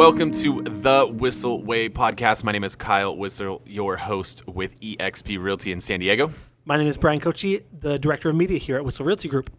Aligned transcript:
Welcome 0.00 0.30
to 0.30 0.62
the 0.62 1.06
Whissel 1.06 1.62
Way 1.62 1.90
podcast. 1.90 2.42
My 2.42 2.52
name 2.52 2.64
is 2.64 2.74
Kyle 2.74 3.14
Whissel, 3.14 3.60
your 3.66 3.98
host 3.98 4.48
with 4.48 4.80
eXp 4.80 5.38
Realty 5.38 5.72
in 5.72 5.80
San 5.82 6.00
Diego. 6.00 6.32
My 6.64 6.78
name 6.78 6.86
is 6.86 6.96
Bryan 6.96 7.20
Koci, 7.20 7.64
the 7.80 7.98
director 7.98 8.30
of 8.30 8.34
media 8.34 8.56
here 8.56 8.76
at 8.76 8.84
Whissel 8.86 9.04
Realty 9.04 9.28
Group. 9.28 9.50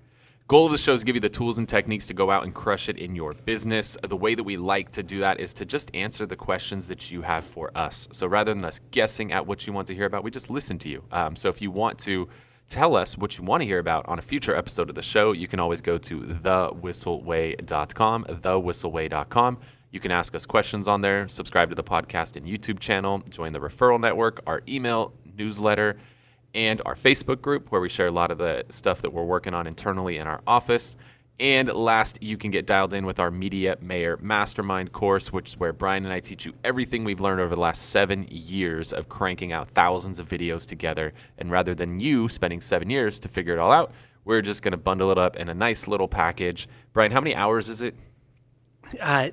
Goal 0.47 0.65
of 0.65 0.71
the 0.71 0.79
show 0.79 0.93
is 0.93 1.01
to 1.01 1.05
give 1.05 1.13
you 1.13 1.21
the 1.21 1.29
tools 1.29 1.59
and 1.59 1.69
techniques 1.69 2.07
to 2.07 2.15
go 2.15 2.31
out 2.31 2.43
and 2.43 2.55
crush 2.55 2.89
it 2.89 2.97
in 2.97 3.15
your 3.15 3.33
business. 3.33 3.95
The 4.03 4.15
way 4.15 4.33
that 4.33 4.41
we 4.41 4.57
like 4.57 4.89
to 4.93 5.03
do 5.03 5.19
that 5.19 5.39
is 5.39 5.53
to 5.53 5.63
just 5.63 5.93
answer 5.93 6.25
the 6.25 6.35
questions 6.35 6.87
that 6.87 7.11
you 7.11 7.21
have 7.21 7.45
for 7.45 7.69
us. 7.77 8.07
So 8.11 8.25
rather 8.25 8.51
than 8.51 8.65
us 8.65 8.79
guessing 8.89 9.31
at 9.31 9.45
what 9.45 9.67
you 9.67 9.73
want 9.73 9.85
to 9.89 9.93
hear 9.93 10.05
about, 10.05 10.23
we 10.23 10.31
just 10.31 10.49
listen 10.49 10.79
to 10.79 10.89
you. 10.89 11.03
Um, 11.11 11.35
so 11.35 11.49
if 11.49 11.61
you 11.61 11.69
want 11.69 11.99
to 11.99 12.27
tell 12.67 12.95
us 12.95 13.15
what 13.15 13.37
you 13.37 13.43
want 13.43 13.61
to 13.61 13.67
hear 13.67 13.77
about 13.77 14.07
on 14.07 14.17
a 14.17 14.23
future 14.23 14.55
episode 14.55 14.89
of 14.89 14.95
the 14.95 15.03
show, 15.03 15.33
you 15.33 15.47
can 15.47 15.59
always 15.59 15.81
go 15.81 15.99
to 15.99 16.19
thewhisselway.com, 16.19 18.23
thewhisselway.com. 18.23 19.57
You 19.91 19.99
can 19.99 20.11
ask 20.11 20.33
us 20.35 20.45
questions 20.45 20.87
on 20.87 21.01
there, 21.01 21.27
subscribe 21.27 21.69
to 21.69 21.75
the 21.75 21.83
podcast 21.83 22.37
and 22.37 22.47
YouTube 22.47 22.79
channel, 22.79 23.21
join 23.29 23.51
the 23.51 23.59
referral 23.59 23.99
network, 23.99 24.41
our 24.47 24.61
email 24.67 25.13
newsletter, 25.37 25.97
and 26.53 26.81
our 26.85 26.95
Facebook 26.95 27.41
group 27.41 27.71
where 27.71 27.81
we 27.81 27.89
share 27.89 28.07
a 28.07 28.11
lot 28.11 28.31
of 28.31 28.37
the 28.37 28.65
stuff 28.69 29.01
that 29.01 29.11
we're 29.11 29.25
working 29.25 29.53
on 29.53 29.67
internally 29.67 30.17
in 30.17 30.27
our 30.27 30.41
office. 30.47 30.95
And 31.41 31.69
last, 31.69 32.21
you 32.21 32.37
can 32.37 32.51
get 32.51 32.67
dialed 32.67 32.93
in 32.93 33.05
with 33.05 33.19
our 33.19 33.31
Media 33.31 33.75
Mayor 33.81 34.17
Mastermind 34.21 34.91
course, 34.93 35.33
which 35.33 35.49
is 35.49 35.57
where 35.57 35.73
Bryan 35.73 36.05
and 36.05 36.13
I 36.13 36.19
teach 36.19 36.45
you 36.45 36.53
everything 36.63 37.03
we've 37.03 37.19
learned 37.19 37.41
over 37.41 37.55
the 37.55 37.61
last 37.61 37.89
seven 37.89 38.27
years 38.29 38.93
of 38.93 39.09
cranking 39.09 39.51
out 39.51 39.67
thousands 39.69 40.19
of 40.19 40.29
videos 40.29 40.67
together. 40.67 41.13
And 41.39 41.49
rather 41.49 41.73
than 41.73 41.99
you 41.99 42.29
spending 42.29 42.61
seven 42.61 42.89
years 42.89 43.19
to 43.21 43.27
figure 43.27 43.53
it 43.53 43.59
all 43.59 43.71
out, 43.71 43.91
we're 44.23 44.41
just 44.41 44.61
going 44.61 44.73
to 44.73 44.77
bundle 44.77 45.11
it 45.11 45.17
up 45.17 45.35
in 45.35 45.49
a 45.49 45.53
nice 45.53 45.87
little 45.87 46.07
package. 46.07 46.69
Bryan, 46.93 47.11
how 47.11 47.21
many 47.21 47.33
hours 47.33 47.69
is 47.69 47.81
it? 47.81 47.95
Uh, 48.99 49.29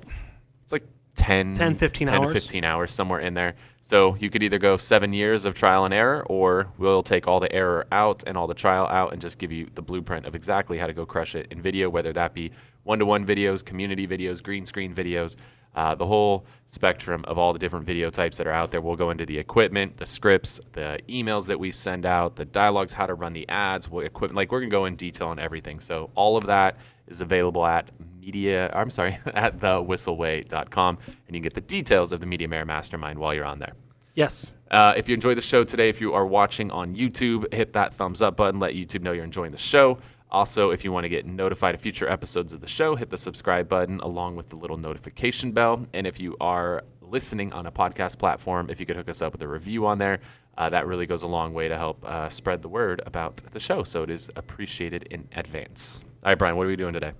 10, 1.19 1.55
10, 1.55 1.75
15 1.75 2.07
10 2.07 2.15
hours. 2.15 2.33
15 2.33 2.63
hours, 2.63 2.93
somewhere 2.93 3.19
in 3.19 3.33
there. 3.33 3.55
So 3.81 4.15
you 4.15 4.29
could 4.29 4.43
either 4.43 4.57
go 4.59 4.77
seven 4.77 5.13
years 5.13 5.45
of 5.45 5.53
trial 5.53 5.85
and 5.85 5.93
error, 5.93 6.23
or 6.27 6.67
we'll 6.77 7.03
take 7.03 7.27
all 7.27 7.39
the 7.39 7.51
error 7.51 7.85
out 7.91 8.23
and 8.25 8.37
all 8.37 8.47
the 8.47 8.53
trial 8.53 8.87
out 8.87 9.13
and 9.13 9.21
just 9.21 9.37
give 9.37 9.51
you 9.51 9.67
the 9.75 9.81
blueprint 9.81 10.25
of 10.25 10.35
exactly 10.35 10.77
how 10.77 10.87
to 10.87 10.93
go 10.93 11.05
crush 11.05 11.35
it 11.35 11.47
in 11.51 11.61
video, 11.61 11.89
whether 11.89 12.13
that 12.13 12.33
be 12.33 12.51
one 12.89 12.97
to 12.97 13.05
one 13.05 13.23
videos, 13.23 13.63
community 13.63 14.07
videos, 14.07 14.41
green 14.41 14.65
screen 14.65 14.95
videos, 14.95 15.35
uh, 15.75 15.93
the 15.93 16.05
whole 16.05 16.47
spectrum 16.65 17.23
of 17.27 17.37
all 17.37 17.53
the 17.53 17.59
different 17.59 17.85
video 17.85 18.09
types 18.09 18.35
that 18.35 18.47
are 18.47 18.51
out 18.51 18.71
there. 18.71 18.81
We'll 18.81 18.95
go 18.95 19.11
into 19.11 19.27
the 19.27 19.37
equipment, 19.37 19.95
the 19.95 20.07
scripts, 20.07 20.59
the 20.73 20.99
emails 21.07 21.45
that 21.45 21.59
we 21.59 21.69
send 21.69 22.07
out, 22.07 22.35
the 22.35 22.45
dialogues, 22.45 22.91
how 22.91 23.05
to 23.05 23.13
run 23.13 23.31
the 23.31 23.47
ads, 23.47 23.89
what 23.89 24.05
equipment. 24.07 24.37
Like 24.37 24.51
we're 24.51 24.61
gonna 24.61 24.71
go 24.71 24.85
in 24.85 24.95
detail 24.95 25.27
on 25.27 25.37
everything. 25.37 25.79
So 25.79 26.09
all 26.15 26.35
of 26.35 26.47
that 26.47 26.77
is 27.05 27.21
available 27.21 27.63
at 27.63 27.91
media. 28.19 28.71
I'm 28.73 28.89
sorry, 28.89 29.19
at 29.35 29.59
thewhisselway.com, 29.59 30.97
and 31.05 31.15
you 31.27 31.33
can 31.33 31.43
get 31.43 31.53
the 31.53 31.61
details 31.61 32.11
of 32.11 32.21
the 32.21 32.25
Media 32.25 32.47
Mayor 32.47 32.65
Mastermind 32.65 33.19
while 33.19 33.35
you're 33.35 33.45
on 33.45 33.59
there. 33.59 33.73
yes. 34.15 34.55
Uh, 34.71 34.93
if 34.97 35.07
you 35.07 35.13
enjoyed 35.13 35.37
the 35.37 35.41
show 35.41 35.63
today, 35.63 35.89
if 35.89 36.01
you 36.01 36.13
are 36.13 36.25
watching 36.25 36.69
on 36.71 36.95
YouTube, 36.95 37.51
hit 37.53 37.73
that 37.73 37.93
thumbs 37.93 38.23
up 38.23 38.35
button. 38.35 38.59
Let 38.59 38.73
YouTube 38.73 39.01
know 39.01 39.11
you're 39.11 39.23
enjoying 39.23 39.51
the 39.51 39.57
show. 39.57 39.99
Also, 40.31 40.69
if 40.69 40.83
you 40.83 40.91
want 40.91 41.05
to 41.05 41.09
get 41.09 41.25
notified 41.25 41.73
of 41.73 41.81
future 41.81 42.07
episodes 42.07 42.53
of 42.53 42.61
the 42.61 42.67
show, 42.67 42.95
hit 42.95 43.09
the 43.09 43.17
subscribe 43.17 43.67
button 43.67 43.99
along 44.01 44.35
with 44.35 44.49
the 44.49 44.55
little 44.55 44.77
notification 44.77 45.51
bell. 45.51 45.85
And 45.93 46.05
if 46.05 46.19
you 46.19 46.37
are 46.39 46.83
listening 47.01 47.51
on 47.51 47.65
a 47.65 47.71
podcast 47.71 48.19
platform, 48.19 48.69
if 48.69 48.79
you 48.79 48.85
could 48.85 48.95
hook 48.95 49.09
us 49.09 49.21
up 49.23 49.33
with 49.33 49.41
a 49.41 49.47
review 49.47 49.87
on 49.87 49.97
there, 49.97 50.19
uh, 50.57 50.69
that 50.69 50.85
really 50.85 51.07
goes 51.07 51.23
a 51.23 51.27
long 51.27 51.53
way 51.53 51.67
to 51.67 51.77
help 51.77 52.05
uh, 52.05 52.29
spread 52.29 52.61
the 52.61 52.67
word 52.69 53.01
about 53.05 53.37
the 53.53 53.59
show. 53.59 53.83
So 53.83 54.03
it 54.03 54.11
is 54.11 54.29
appreciated 54.35 55.03
in 55.09 55.27
advance. 55.35 56.03
All 56.23 56.31
right, 56.31 56.37
Bryan, 56.37 56.57
what 56.57 56.65
are 56.65 56.69
we 56.69 56.75
doing 56.75 56.93
today? 56.93 57.13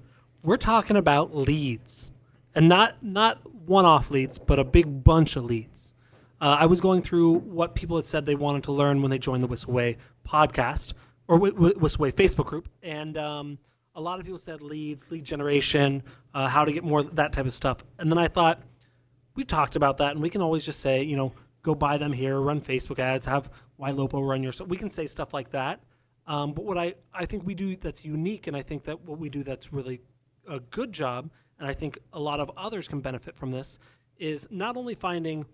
We're 0.43 0.57
talking 0.57 0.95
about 0.95 1.35
leads, 1.35 2.11
and 2.53 2.69
not 2.69 3.01
not 3.03 3.39
one-off 3.65 4.11
leads, 4.11 4.37
but 4.37 4.59
a 4.59 4.63
big 4.63 5.03
bunch 5.03 5.35
of 5.35 5.45
leads. 5.45 5.93
Uh, 6.41 6.57
I 6.59 6.65
was 6.65 6.79
going 6.79 7.01
through 7.01 7.39
what 7.39 7.75
people 7.75 7.97
had 7.97 8.05
said 8.05 8.25
they 8.25 8.35
wanted 8.35 8.63
to 8.63 8.71
learn 8.71 9.01
when 9.01 9.11
they 9.11 9.19
joined 9.19 9.43
the 9.43 9.47
Whissel 9.47 9.73
Way 9.73 9.97
podcast 10.27 10.93
or 11.29 11.37
Wh- 11.37 11.55
Wh- 11.55 11.81
Whissel 11.81 12.01
Way 12.01 12.11
Facebook 12.11 12.47
group, 12.47 12.67
and 12.83 13.17
um, 13.17 13.57
a 13.95 14.01
lot 14.01 14.19
of 14.19 14.25
people 14.25 14.39
said 14.39 14.61
leads, 14.61 15.09
lead 15.11 15.23
generation, 15.23 16.03
uh, 16.33 16.47
how 16.47 16.65
to 16.65 16.73
get 16.73 16.83
more 16.83 17.03
that 17.03 17.31
type 17.31 17.45
of 17.45 17.53
stuff. 17.53 17.77
And 17.99 18.11
then 18.11 18.17
I 18.17 18.27
thought 18.27 18.61
we've 19.35 19.47
talked 19.47 19.75
about 19.75 19.97
that, 19.97 20.13
and 20.13 20.21
we 20.21 20.29
can 20.29 20.41
always 20.41 20.65
just 20.65 20.79
say, 20.79 21.03
you 21.03 21.15
know, 21.15 21.31
go 21.61 21.75
buy 21.75 21.97
them 21.97 22.11
here, 22.11 22.39
run 22.39 22.59
Facebook 22.59 22.99
ads, 22.99 23.25
have 23.25 23.49
Lopo 23.79 24.27
run 24.27 24.43
your 24.43 24.51
stuff. 24.51 24.67
We 24.67 24.77
can 24.77 24.89
say 24.89 25.07
stuff 25.07 25.33
like 25.33 25.51
that. 25.51 25.79
Um, 26.25 26.53
but 26.53 26.65
what 26.65 26.77
I, 26.77 26.95
I 27.13 27.25
think 27.25 27.45
we 27.45 27.53
do 27.55 27.75
that's 27.75 28.03
unique, 28.03 28.47
and 28.47 28.57
I 28.57 28.61
think 28.61 28.83
that 28.83 28.99
what 29.05 29.19
we 29.19 29.29
do 29.29 29.43
that's 29.43 29.71
really 29.71 30.01
a 30.47 30.59
good 30.59 30.91
job, 30.91 31.29
and 31.59 31.67
I 31.67 31.73
think 31.73 31.99
a 32.13 32.19
lot 32.19 32.39
of 32.39 32.51
others 32.57 32.87
can 32.87 33.01
benefit 33.01 33.35
from 33.35 33.51
this, 33.51 33.77
is 34.17 34.47
not 34.49 34.77
only 34.77 34.95
finding 34.95 35.45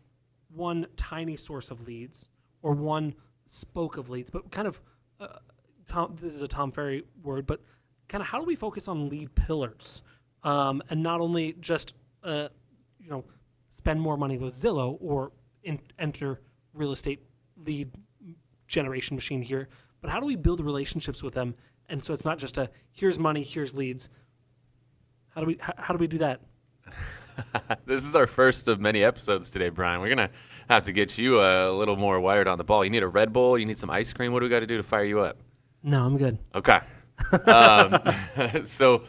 one 0.50 0.88
tiny 0.96 1.36
source 1.36 1.70
of 1.70 1.86
leads 1.86 2.30
or 2.62 2.74
one 2.74 3.14
spoke 3.46 3.98
of 3.98 4.10
leads, 4.10 4.30
but 4.30 4.50
kind 4.52 4.68
of, 4.68 4.82
uh, 5.20 5.28
Tom, 5.88 6.16
this 6.20 6.34
is 6.34 6.42
a 6.42 6.48
Tom 6.48 6.72
Ferry 6.72 7.04
word, 7.24 7.46
but 7.46 7.62
kind 8.08 8.22
of 8.22 8.28
how 8.28 8.40
do 8.40 8.46
we 8.46 8.56
focus 8.56 8.88
on 8.88 9.10
lead 9.10 9.34
pillars, 9.36 10.02
um, 10.44 10.82
and 10.90 11.02
not 11.02 11.22
only 11.22 11.56
just, 11.60 11.94
uh, 12.24 12.50
you 13.00 13.10
know, 13.10 13.24
spend 13.70 14.00
more 14.00 14.18
money 14.18 14.38
with 14.38 14.54
Zillow 14.54 14.98
or 15.00 15.32
in, 15.64 15.80
enter 16.00 16.42
real 16.74 16.92
estate 16.92 17.20
lead 17.66 17.92
generation 18.68 19.16
machine 19.16 19.42
here, 19.42 19.68
but 20.02 20.10
how 20.10 20.20
do 20.20 20.26
we 20.26 20.36
build 20.36 20.60
relationships 20.60 21.24
with 21.24 21.34
them? 21.34 21.56
And 21.90 22.04
so 22.04 22.14
it's 22.14 22.26
not 22.26 22.38
just 22.38 22.58
a 22.58 22.70
here's 22.92 23.20
money, 23.20 23.44
here's 23.44 23.74
leads. 23.74 24.10
How 25.30 25.42
do 25.42 25.48
we 25.48 25.58
how, 25.60 25.74
how 25.78 25.94
do 25.94 26.00
we 26.00 26.08
do 26.08 26.18
that? 26.20 26.42
this 27.86 28.04
is 28.04 28.16
our 28.16 28.28
first 28.28 28.68
of 28.68 28.80
many 28.80 29.04
episodes 29.04 29.52
today, 29.52 29.70
Bryan. 29.70 30.02
We're 30.02 30.10
gonna 30.10 30.30
have 30.70 30.84
to 30.84 30.92
get 30.92 31.18
you 31.18 31.42
a 31.42 31.72
little 31.72 31.96
more 31.96 32.20
wired 32.20 32.48
on 32.48 32.58
the 32.58 32.64
ball. 32.64 32.84
You 32.84 32.90
need 32.90 33.04
a 33.04 33.08
Red 33.08 33.34
Bull. 33.34 33.58
You 33.58 33.66
need 33.66 33.78
some 33.78 33.90
ice 33.90 34.14
cream. 34.14 34.34
What 34.34 34.40
do 34.40 34.46
we 34.46 34.50
got 34.50 34.62
to 34.62 34.68
do 34.68 34.78
to 34.78 34.84
fire 34.84 35.06
you 35.06 35.20
up? 35.20 35.38
No, 35.86 36.04
I'm 36.04 36.18
good. 36.18 36.40
Okay. 36.56 36.80
um, 37.46 38.00
so 38.64 39.04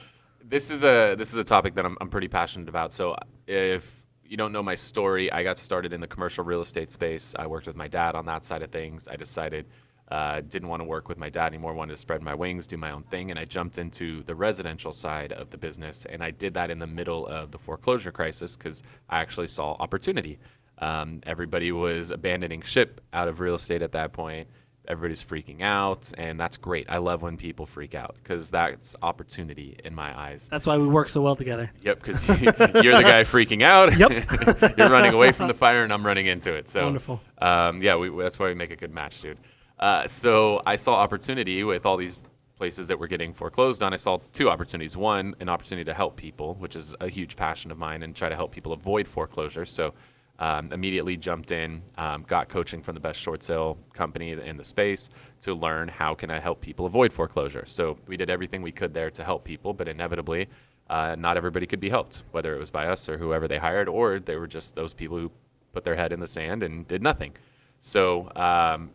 this 0.44 0.70
is 0.70 0.84
a 0.84 1.14
this 1.16 1.32
is 1.32 1.38
a 1.38 1.44
topic 1.44 1.74
that 1.74 1.86
I'm, 1.86 1.96
I'm 2.02 2.10
pretty 2.10 2.28
passionate 2.28 2.68
about. 2.68 2.92
So 2.92 3.16
if 3.46 4.04
you 4.26 4.36
don't 4.36 4.52
know 4.52 4.62
my 4.62 4.74
story, 4.74 5.32
I 5.32 5.42
got 5.42 5.56
started 5.56 5.94
in 5.94 6.00
the 6.02 6.06
commercial 6.06 6.44
real 6.44 6.60
estate 6.60 6.92
space. 6.92 7.34
I 7.38 7.46
worked 7.46 7.66
with 7.66 7.76
my 7.76 7.88
dad 7.88 8.14
on 8.14 8.26
that 8.26 8.44
side 8.44 8.62
of 8.62 8.70
things. 8.70 9.08
I 9.08 9.16
decided 9.16 9.64
uh, 10.10 10.42
didn't 10.48 10.68
want 10.68 10.80
to 10.80 10.84
work 10.84 11.08
with 11.08 11.16
my 11.16 11.30
dad 11.30 11.46
anymore. 11.46 11.72
Wanted 11.72 11.94
to 11.94 11.96
spread 11.96 12.22
my 12.22 12.34
wings, 12.34 12.66
do 12.66 12.76
my 12.76 12.90
own 12.90 13.04
thing, 13.04 13.30
and 13.30 13.40
I 13.40 13.44
jumped 13.44 13.78
into 13.78 14.22
the 14.24 14.34
residential 14.34 14.92
side 14.92 15.32
of 15.32 15.48
the 15.48 15.56
business. 15.56 16.04
And 16.04 16.22
I 16.22 16.30
did 16.30 16.52
that 16.54 16.70
in 16.70 16.78
the 16.78 16.86
middle 16.86 17.26
of 17.26 17.52
the 17.52 17.58
foreclosure 17.58 18.12
crisis 18.12 18.54
because 18.54 18.82
I 19.08 19.20
actually 19.20 19.48
saw 19.48 19.72
opportunity. 19.80 20.38
Um, 20.78 21.22
everybody 21.24 21.72
was 21.72 22.10
abandoning 22.10 22.60
ship 22.60 23.00
out 23.14 23.28
of 23.28 23.40
real 23.40 23.54
estate 23.54 23.80
at 23.80 23.92
that 23.92 24.12
point 24.12 24.46
everybody's 24.88 25.22
freaking 25.22 25.62
out 25.62 26.12
and 26.18 26.38
that's 26.38 26.56
great. 26.56 26.86
I 26.88 26.98
love 26.98 27.22
when 27.22 27.36
people 27.36 27.66
freak 27.66 27.94
out 27.94 28.16
because 28.22 28.50
that's 28.50 28.94
opportunity 29.02 29.78
in 29.84 29.94
my 29.94 30.18
eyes. 30.18 30.48
That's 30.50 30.66
why 30.66 30.76
we 30.78 30.86
work 30.86 31.08
so 31.08 31.20
well 31.22 31.36
together. 31.36 31.70
yep 31.82 31.98
because 32.02 32.26
you're 32.28 32.52
the 32.52 33.02
guy 33.02 33.24
freaking 33.24 33.62
out. 33.62 33.96
Yep. 33.96 34.10
you're 34.78 34.90
running 34.90 35.12
away 35.14 35.32
from 35.32 35.48
the 35.48 35.54
fire 35.54 35.82
and 35.84 35.92
i'm 35.92 36.04
running 36.04 36.26
into 36.26 36.52
it 36.52 36.68
so 36.68 36.84
Wonderful. 36.84 37.20
um, 37.38 37.82
yeah 37.82 37.96
we, 37.96 38.10
that's 38.22 38.38
why 38.38 38.46
we 38.46 38.54
make 38.54 38.70
a 38.70 38.76
good 38.76 38.92
match 38.92 39.20
dude. 39.20 39.38
Uh, 39.78 40.06
so 40.06 40.62
i 40.66 40.76
saw 40.76 40.94
opportunity 40.94 41.62
with 41.64 41.84
all 41.86 41.96
these 41.96 42.18
places 42.56 42.86
that 42.86 42.98
were 42.98 43.06
getting 43.06 43.34
foreclosed 43.34 43.82
on. 43.82 43.92
I 43.92 43.98
saw 43.98 44.18
two 44.32 44.48
opportunities. 44.48 44.96
One 44.96 45.34
an 45.40 45.48
opportunity 45.48 45.84
to 45.84 45.92
help 45.94 46.16
people 46.16 46.54
which 46.54 46.74
is 46.76 46.94
a 47.00 47.08
huge 47.08 47.36
passion 47.36 47.70
of 47.70 47.78
mine 47.78 48.02
and 48.02 48.16
try 48.16 48.28
to 48.28 48.36
help 48.36 48.50
people 48.52 48.72
avoid 48.72 49.06
foreclosure. 49.06 49.66
So 49.66 49.92
um, 50.38 50.72
immediately 50.72 51.16
jumped 51.16 51.50
in, 51.50 51.82
um, 51.96 52.24
got 52.26 52.48
coaching 52.48 52.82
from 52.82 52.94
the 52.94 53.00
best 53.00 53.18
short 53.18 53.42
sale 53.42 53.78
company 53.92 54.32
in 54.32 54.56
the 54.56 54.64
space 54.64 55.10
to 55.40 55.54
learn 55.54 55.88
how 55.88 56.14
can 56.14 56.30
I 56.30 56.38
help 56.38 56.60
people 56.60 56.86
avoid 56.86 57.12
foreclosure. 57.12 57.64
So 57.66 57.96
we 58.06 58.16
did 58.16 58.30
everything 58.30 58.62
we 58.62 58.72
could 58.72 58.92
there 58.92 59.10
to 59.10 59.24
help 59.24 59.44
people, 59.44 59.72
but 59.72 59.88
inevitably, 59.88 60.48
uh, 60.90 61.16
not 61.18 61.36
everybody 61.36 61.66
could 61.66 61.80
be 61.80 61.88
helped, 61.88 62.22
whether 62.32 62.54
it 62.54 62.58
was 62.58 62.70
by 62.70 62.86
us 62.86 63.08
or 63.08 63.18
whoever 63.18 63.48
they 63.48 63.58
hired, 63.58 63.88
or 63.88 64.20
they 64.20 64.36
were 64.36 64.46
just 64.46 64.74
those 64.74 64.94
people 64.94 65.16
who 65.18 65.30
put 65.72 65.84
their 65.84 65.96
head 65.96 66.12
in 66.12 66.20
the 66.20 66.26
sand 66.26 66.62
and 66.62 66.86
did 66.86 67.02
nothing. 67.02 67.32
So 67.80 68.30
um, 68.36 68.90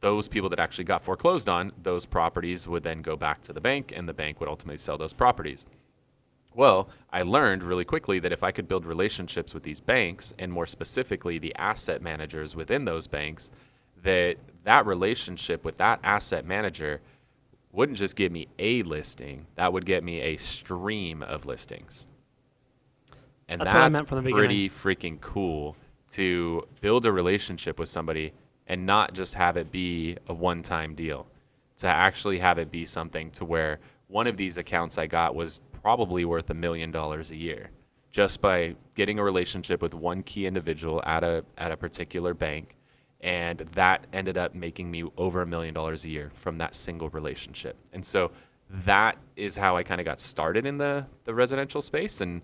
those 0.00 0.28
people 0.28 0.48
that 0.48 0.58
actually 0.58 0.84
got 0.84 1.02
foreclosed 1.02 1.48
on, 1.48 1.72
those 1.82 2.06
properties 2.06 2.66
would 2.66 2.82
then 2.82 3.02
go 3.02 3.16
back 3.16 3.42
to 3.42 3.52
the 3.52 3.60
bank, 3.60 3.92
and 3.94 4.08
the 4.08 4.14
bank 4.14 4.40
would 4.40 4.48
ultimately 4.48 4.78
sell 4.78 4.96
those 4.96 5.12
properties. 5.12 5.66
Well, 6.54 6.88
I 7.12 7.22
learned 7.22 7.62
really 7.62 7.84
quickly 7.84 8.18
that 8.20 8.32
if 8.32 8.42
I 8.42 8.50
could 8.50 8.68
build 8.68 8.84
relationships 8.84 9.54
with 9.54 9.62
these 9.62 9.80
banks, 9.80 10.34
and 10.38 10.52
more 10.52 10.66
specifically 10.66 11.38
the 11.38 11.54
asset 11.56 12.02
managers 12.02 12.56
within 12.56 12.84
those 12.84 13.06
banks, 13.06 13.50
that 14.02 14.36
that 14.64 14.86
relationship 14.86 15.64
with 15.64 15.76
that 15.78 16.00
asset 16.02 16.44
manager 16.44 17.00
wouldn't 17.72 17.98
just 17.98 18.16
give 18.16 18.32
me 18.32 18.48
a 18.58 18.82
listing, 18.82 19.46
that 19.54 19.72
would 19.72 19.86
get 19.86 20.02
me 20.02 20.20
a 20.20 20.36
stream 20.36 21.22
of 21.22 21.46
listings. 21.46 22.08
And 23.48 23.60
That's 23.60 23.72
that's, 23.72 23.74
what 23.74 23.82
I 23.82 23.88
meant 23.88 24.08
from 24.08 24.24
the 24.24 24.32
pretty 24.32 24.68
freaking 24.68 25.20
cool 25.20 25.76
to 26.12 26.66
build 26.80 27.06
a 27.06 27.12
relationship 27.12 27.78
with 27.78 27.88
somebody 27.88 28.32
and 28.66 28.86
not 28.86 29.14
just 29.14 29.34
have 29.34 29.56
it 29.56 29.70
be 29.70 30.16
a 30.28 30.34
one 30.34 30.62
time 30.62 30.94
deal. 30.94 31.26
To 31.78 31.86
actually 31.86 32.38
have 32.38 32.58
it 32.58 32.70
be 32.70 32.84
something 32.84 33.30
to 33.32 33.44
where 33.44 33.78
one 34.08 34.26
of 34.26 34.36
these 34.36 34.58
accounts 34.58 34.98
I 34.98 35.06
got 35.06 35.34
was 35.34 35.60
probably 35.82 36.24
worth 36.24 36.50
a 36.50 36.54
million 36.54 36.90
dollars 36.90 37.30
a 37.30 37.36
year. 37.36 37.70
just 38.12 38.40
by 38.40 38.74
getting 38.94 39.18
a 39.18 39.24
relationship 39.24 39.80
with 39.82 39.94
one 39.94 40.22
key 40.22 40.46
individual 40.46 41.02
at 41.06 41.22
a 41.24 41.44
at 41.58 41.70
a 41.72 41.76
particular 41.76 42.34
bank 42.34 42.76
and 43.20 43.60
that 43.74 44.06
ended 44.12 44.36
up 44.38 44.54
making 44.54 44.90
me 44.90 45.04
over 45.16 45.42
a 45.42 45.46
million 45.46 45.74
dollars 45.74 46.04
a 46.04 46.08
year 46.08 46.30
from 46.34 46.58
that 46.58 46.74
single 46.74 47.08
relationship. 47.10 47.76
And 47.92 48.04
so 48.04 48.32
that 48.84 49.18
is 49.36 49.56
how 49.56 49.76
I 49.76 49.82
kind 49.82 50.00
of 50.00 50.04
got 50.04 50.20
started 50.20 50.66
in 50.66 50.78
the 50.78 51.06
the 51.24 51.34
residential 51.34 51.82
space 51.82 52.20
and 52.20 52.42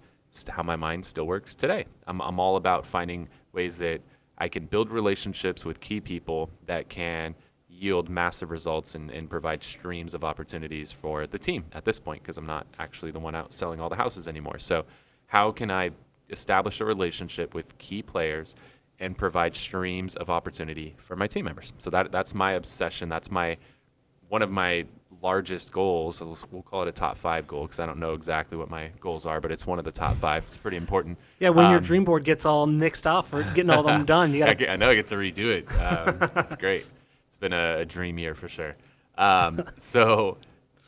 how 0.49 0.63
my 0.63 0.77
mind 0.77 1.05
still 1.07 1.27
works 1.27 1.55
today. 1.55 1.87
I'm 2.07 2.21
I'm 2.21 2.39
all 2.41 2.57
about 2.57 2.87
finding 2.87 3.29
ways 3.53 3.79
that 3.79 4.01
I 4.39 4.49
can 4.49 4.67
build 4.67 4.91
relationships 4.91 5.65
with 5.65 5.81
key 5.81 6.01
people 6.01 6.51
that 6.67 6.89
can 6.89 7.35
yield 7.77 8.09
massive 8.09 8.51
results 8.51 8.95
and, 8.95 9.11
and 9.11 9.29
provide 9.29 9.63
streams 9.63 10.15
of 10.15 10.25
opportunities 10.25 10.93
for 10.93 11.27
the 11.27 11.39
team 11.39 11.65
at 11.73 11.85
this 11.85 12.01
point 12.01 12.23
because 12.23 12.39
I'm 12.39 12.47
not 12.47 12.67
actually 12.79 13.11
the 13.11 13.19
one 13.19 13.35
out 13.35 13.53
selling 13.53 13.81
all 13.81 13.89
the 13.89 13.97
houses 13.97 14.29
anymore. 14.29 14.59
So, 14.59 14.85
how 15.27 15.51
can 15.51 15.71
I 15.71 15.91
establish 16.31 16.81
a 16.81 16.85
relationship 16.85 17.55
with 17.55 17.77
key 17.79 18.03
players 18.03 18.55
and 18.99 19.17
provide 19.17 19.55
streams 19.57 20.17
of 20.17 20.31
opportunity 20.31 20.95
for 20.99 21.17
my 21.17 21.27
team 21.27 21.45
members? 21.45 21.73
So 21.79 21.91
that 21.91 22.11
that's 22.13 22.35
my 22.35 22.53
obsession. 22.53 23.09
That's 23.09 23.31
my 23.31 23.57
one 24.29 24.43
of 24.43 24.51
my 24.51 24.85
largest 25.23 25.73
goals. 25.73 26.21
We'll 26.51 26.63
call 26.63 26.83
it 26.83 26.89
a 26.89 26.93
top 26.93 27.17
five 27.17 27.47
goal 27.47 27.63
because 27.63 27.81
I 27.81 27.87
don't 27.87 27.99
know 27.99 28.15
exactly 28.15 28.59
what 28.59 28.71
my 28.71 28.91
goals 29.01 29.27
are, 29.27 29.41
but 29.41 29.51
it's 29.53 29.67
one 29.67 29.79
of 29.79 29.85
the 29.85 29.93
top 29.93 30.17
five. 30.17 30.45
It's 30.47 30.57
pretty 30.57 30.77
important. 30.77 31.19
Yeah, 31.39 31.51
when 31.51 31.69
your 31.69 31.79
Um, 31.79 31.85
dream 31.85 32.05
board 32.05 32.25
gets 32.25 32.45
all 32.45 32.67
nixed 32.67 33.07
off 33.11 33.33
or 33.33 33.43
getting 33.43 33.71
all 33.71 33.83
them 33.83 34.05
done, 34.15 34.33
you 34.33 34.41
got 34.45 34.69
I 34.69 34.77
know 34.77 34.91
I 34.91 34.95
get 34.95 35.07
to 35.09 35.17
redo 35.17 35.51
it. 35.59 35.69
Um, 35.81 36.31
it's 36.45 36.57
great. 36.57 36.87
It's 37.37 37.41
been 37.43 37.53
a, 37.53 37.81
a 37.81 37.85
dream 37.85 38.19
year 38.19 38.35
for 38.35 38.49
sure. 38.49 38.75
Um, 39.19 39.63
so, 39.77 40.39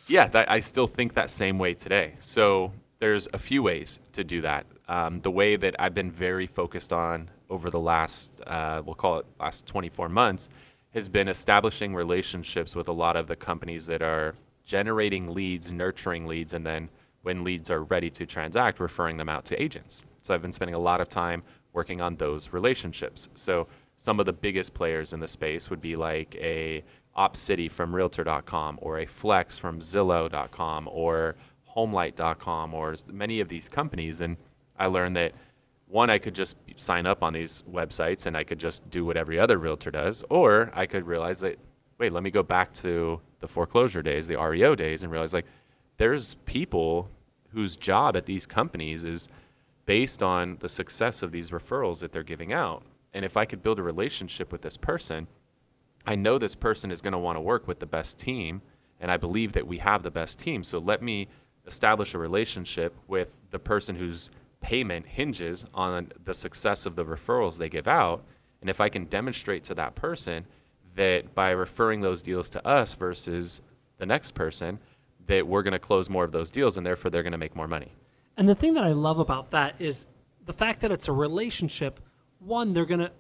yeah, 0.06 0.28
that, 0.28 0.50
I 0.50 0.60
still 0.60 0.86
think 0.86 1.12
that 1.12 1.28
same 1.28 1.58
way 1.58 1.74
today. 1.74 2.14
So 2.20 2.72
there's 3.00 3.28
a 3.34 3.38
few 3.38 3.62
ways 3.62 4.00
to 4.14 4.24
do 4.24 4.40
that. 4.40 4.64
Um, 4.88 5.20
the 5.20 5.30
way 5.30 5.56
that 5.56 5.76
I've 5.78 5.92
been 5.92 6.10
very 6.10 6.46
focused 6.46 6.90
on 6.90 7.28
over 7.50 7.68
the 7.68 7.78
last, 7.78 8.40
uh, 8.46 8.80
we'll 8.82 8.94
call 8.94 9.18
it 9.18 9.26
last 9.38 9.66
24 9.66 10.08
months, 10.08 10.48
has 10.94 11.06
been 11.06 11.28
establishing 11.28 11.94
relationships 11.94 12.74
with 12.74 12.88
a 12.88 12.92
lot 12.92 13.14
of 13.14 13.26
the 13.26 13.36
companies 13.36 13.86
that 13.86 14.00
are 14.00 14.34
generating 14.64 15.34
leads, 15.34 15.70
nurturing 15.70 16.26
leads, 16.26 16.54
and 16.54 16.64
then 16.64 16.88
when 17.24 17.44
leads 17.44 17.70
are 17.70 17.84
ready 17.84 18.08
to 18.08 18.24
transact, 18.24 18.80
referring 18.80 19.18
them 19.18 19.28
out 19.28 19.44
to 19.44 19.62
agents. 19.62 20.02
So 20.22 20.32
I've 20.32 20.40
been 20.40 20.54
spending 20.54 20.76
a 20.76 20.78
lot 20.78 21.02
of 21.02 21.10
time 21.10 21.42
working 21.74 22.00
on 22.00 22.16
those 22.16 22.54
relationships. 22.54 23.28
So 23.34 23.66
some 23.98 24.20
of 24.20 24.26
the 24.26 24.32
biggest 24.32 24.74
players 24.74 25.12
in 25.12 25.18
the 25.18 25.28
space 25.28 25.68
would 25.68 25.80
be 25.80 25.96
like 25.96 26.36
a 26.36 26.84
OpCity 27.16 27.68
from 27.68 27.94
Realtor.com 27.94 28.78
or 28.80 29.00
a 29.00 29.06
Flex 29.06 29.58
from 29.58 29.80
Zillow.com 29.80 30.88
or 30.90 31.34
Homelight.com 31.76 32.74
or 32.74 32.94
many 33.12 33.40
of 33.40 33.48
these 33.48 33.68
companies. 33.68 34.20
And 34.20 34.36
I 34.78 34.86
learned 34.86 35.16
that 35.16 35.32
one, 35.88 36.10
I 36.10 36.18
could 36.18 36.34
just 36.34 36.56
sign 36.76 37.06
up 37.06 37.24
on 37.24 37.32
these 37.32 37.64
websites 37.68 38.26
and 38.26 38.36
I 38.36 38.44
could 38.44 38.60
just 38.60 38.88
do 38.88 39.04
what 39.04 39.16
every 39.16 39.36
other 39.38 39.58
realtor 39.58 39.90
does, 39.90 40.24
or 40.30 40.70
I 40.74 40.86
could 40.86 41.04
realize 41.04 41.40
that, 41.40 41.58
wait, 41.98 42.12
let 42.12 42.22
me 42.22 42.30
go 42.30 42.44
back 42.44 42.72
to 42.74 43.20
the 43.40 43.48
foreclosure 43.48 44.02
days, 44.02 44.28
the 44.28 44.36
REO 44.36 44.76
days, 44.76 45.02
and 45.02 45.10
realize 45.10 45.34
like 45.34 45.46
there's 45.96 46.36
people 46.46 47.10
whose 47.48 47.74
job 47.74 48.16
at 48.16 48.26
these 48.26 48.46
companies 48.46 49.04
is 49.04 49.28
based 49.86 50.22
on 50.22 50.56
the 50.60 50.68
success 50.68 51.24
of 51.24 51.32
these 51.32 51.50
referrals 51.50 51.98
that 51.98 52.12
they're 52.12 52.22
giving 52.22 52.52
out. 52.52 52.84
And 53.18 53.24
if 53.24 53.36
I 53.36 53.46
could 53.46 53.64
build 53.64 53.80
a 53.80 53.82
relationship 53.82 54.52
with 54.52 54.62
this 54.62 54.76
person, 54.76 55.26
I 56.06 56.14
know 56.14 56.38
this 56.38 56.54
person 56.54 56.92
is 56.92 57.02
going 57.02 57.14
to 57.14 57.18
want 57.18 57.34
to 57.34 57.40
work 57.40 57.66
with 57.66 57.80
the 57.80 57.86
best 57.86 58.16
team, 58.16 58.62
and 59.00 59.10
I 59.10 59.16
believe 59.16 59.50
that 59.54 59.66
we 59.66 59.76
have 59.78 60.04
the 60.04 60.10
best 60.12 60.38
team. 60.38 60.62
So 60.62 60.78
let 60.78 61.02
me 61.02 61.26
establish 61.66 62.14
a 62.14 62.18
relationship 62.18 62.94
with 63.08 63.40
the 63.50 63.58
person 63.58 63.96
whose 63.96 64.30
payment 64.60 65.04
hinges 65.04 65.64
on 65.74 66.12
the 66.26 66.32
success 66.32 66.86
of 66.86 66.94
the 66.94 67.04
referrals 67.04 67.58
they 67.58 67.68
give 67.68 67.88
out. 67.88 68.24
And 68.60 68.70
if 68.70 68.80
I 68.80 68.88
can 68.88 69.06
demonstrate 69.06 69.64
to 69.64 69.74
that 69.74 69.96
person 69.96 70.46
that 70.94 71.34
by 71.34 71.50
referring 71.50 72.00
those 72.00 72.22
deals 72.22 72.48
to 72.50 72.64
us 72.64 72.94
versus 72.94 73.62
the 73.96 74.06
next 74.06 74.36
person, 74.36 74.78
that 75.26 75.44
we're 75.44 75.64
going 75.64 75.72
to 75.72 75.80
close 75.80 76.08
more 76.08 76.22
of 76.22 76.30
those 76.30 76.50
deals 76.50 76.76
and 76.76 76.86
therefore 76.86 77.10
they're 77.10 77.24
going 77.24 77.32
to 77.32 77.38
make 77.38 77.56
more 77.56 77.66
money. 77.66 77.90
And 78.36 78.48
the 78.48 78.54
thing 78.54 78.74
that 78.74 78.84
I 78.84 78.92
love 78.92 79.18
about 79.18 79.50
that 79.50 79.74
is 79.80 80.06
the 80.46 80.52
fact 80.52 80.80
that 80.82 80.92
it's 80.92 81.08
a 81.08 81.12
relationship. 81.12 81.98
One, 82.40 82.72
they're 82.72 82.86
gonna. 82.86 83.10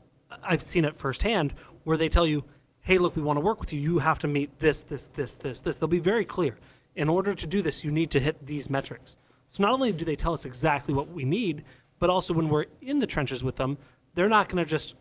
I've 0.42 0.62
seen 0.62 0.84
it 0.84 0.96
firsthand 0.96 1.54
where 1.84 1.96
they 1.96 2.08
tell 2.08 2.26
you, 2.26 2.44
"Hey, 2.80 2.98
look, 2.98 3.16
we 3.16 3.22
want 3.22 3.36
to 3.36 3.40
work 3.40 3.60
with 3.60 3.72
you. 3.72 3.80
You 3.80 3.98
have 3.98 4.18
to 4.20 4.28
meet 4.28 4.58
this, 4.58 4.82
this, 4.82 5.06
this, 5.08 5.34
this, 5.34 5.60
this." 5.60 5.78
They'll 5.78 5.88
be 5.88 5.98
very 5.98 6.24
clear. 6.24 6.56
In 6.96 7.08
order 7.08 7.34
to 7.34 7.46
do 7.46 7.62
this, 7.62 7.84
you 7.84 7.90
need 7.90 8.10
to 8.10 8.20
hit 8.20 8.44
these 8.44 8.68
metrics. 8.68 9.16
So 9.50 9.62
not 9.62 9.72
only 9.72 9.92
do 9.92 10.04
they 10.04 10.16
tell 10.16 10.32
us 10.32 10.44
exactly 10.44 10.92
what 10.92 11.08
we 11.08 11.24
need, 11.24 11.64
but 11.98 12.10
also 12.10 12.34
when 12.34 12.48
we're 12.48 12.66
in 12.82 12.98
the 12.98 13.06
trenches 13.06 13.44
with 13.44 13.56
them, 13.56 13.78
they're 14.14 14.28
not 14.28 14.48
going 14.48 14.62
to 14.62 14.68
just 14.68 14.96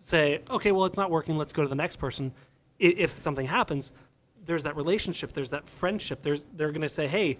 say, 0.00 0.40
"Okay, 0.50 0.72
well, 0.72 0.84
it's 0.84 0.98
not 0.98 1.10
working. 1.10 1.36
Let's 1.36 1.52
go 1.52 1.62
to 1.62 1.68
the 1.68 1.74
next 1.74 1.96
person." 1.96 2.32
If 2.78 3.12
something 3.12 3.46
happens, 3.46 3.92
there's 4.44 4.64
that 4.64 4.76
relationship. 4.76 5.32
There's 5.32 5.50
that 5.50 5.68
friendship. 5.68 6.22
There's 6.22 6.44
they're 6.56 6.72
going 6.72 6.82
to 6.82 6.88
say, 6.88 7.06
"Hey." 7.06 7.38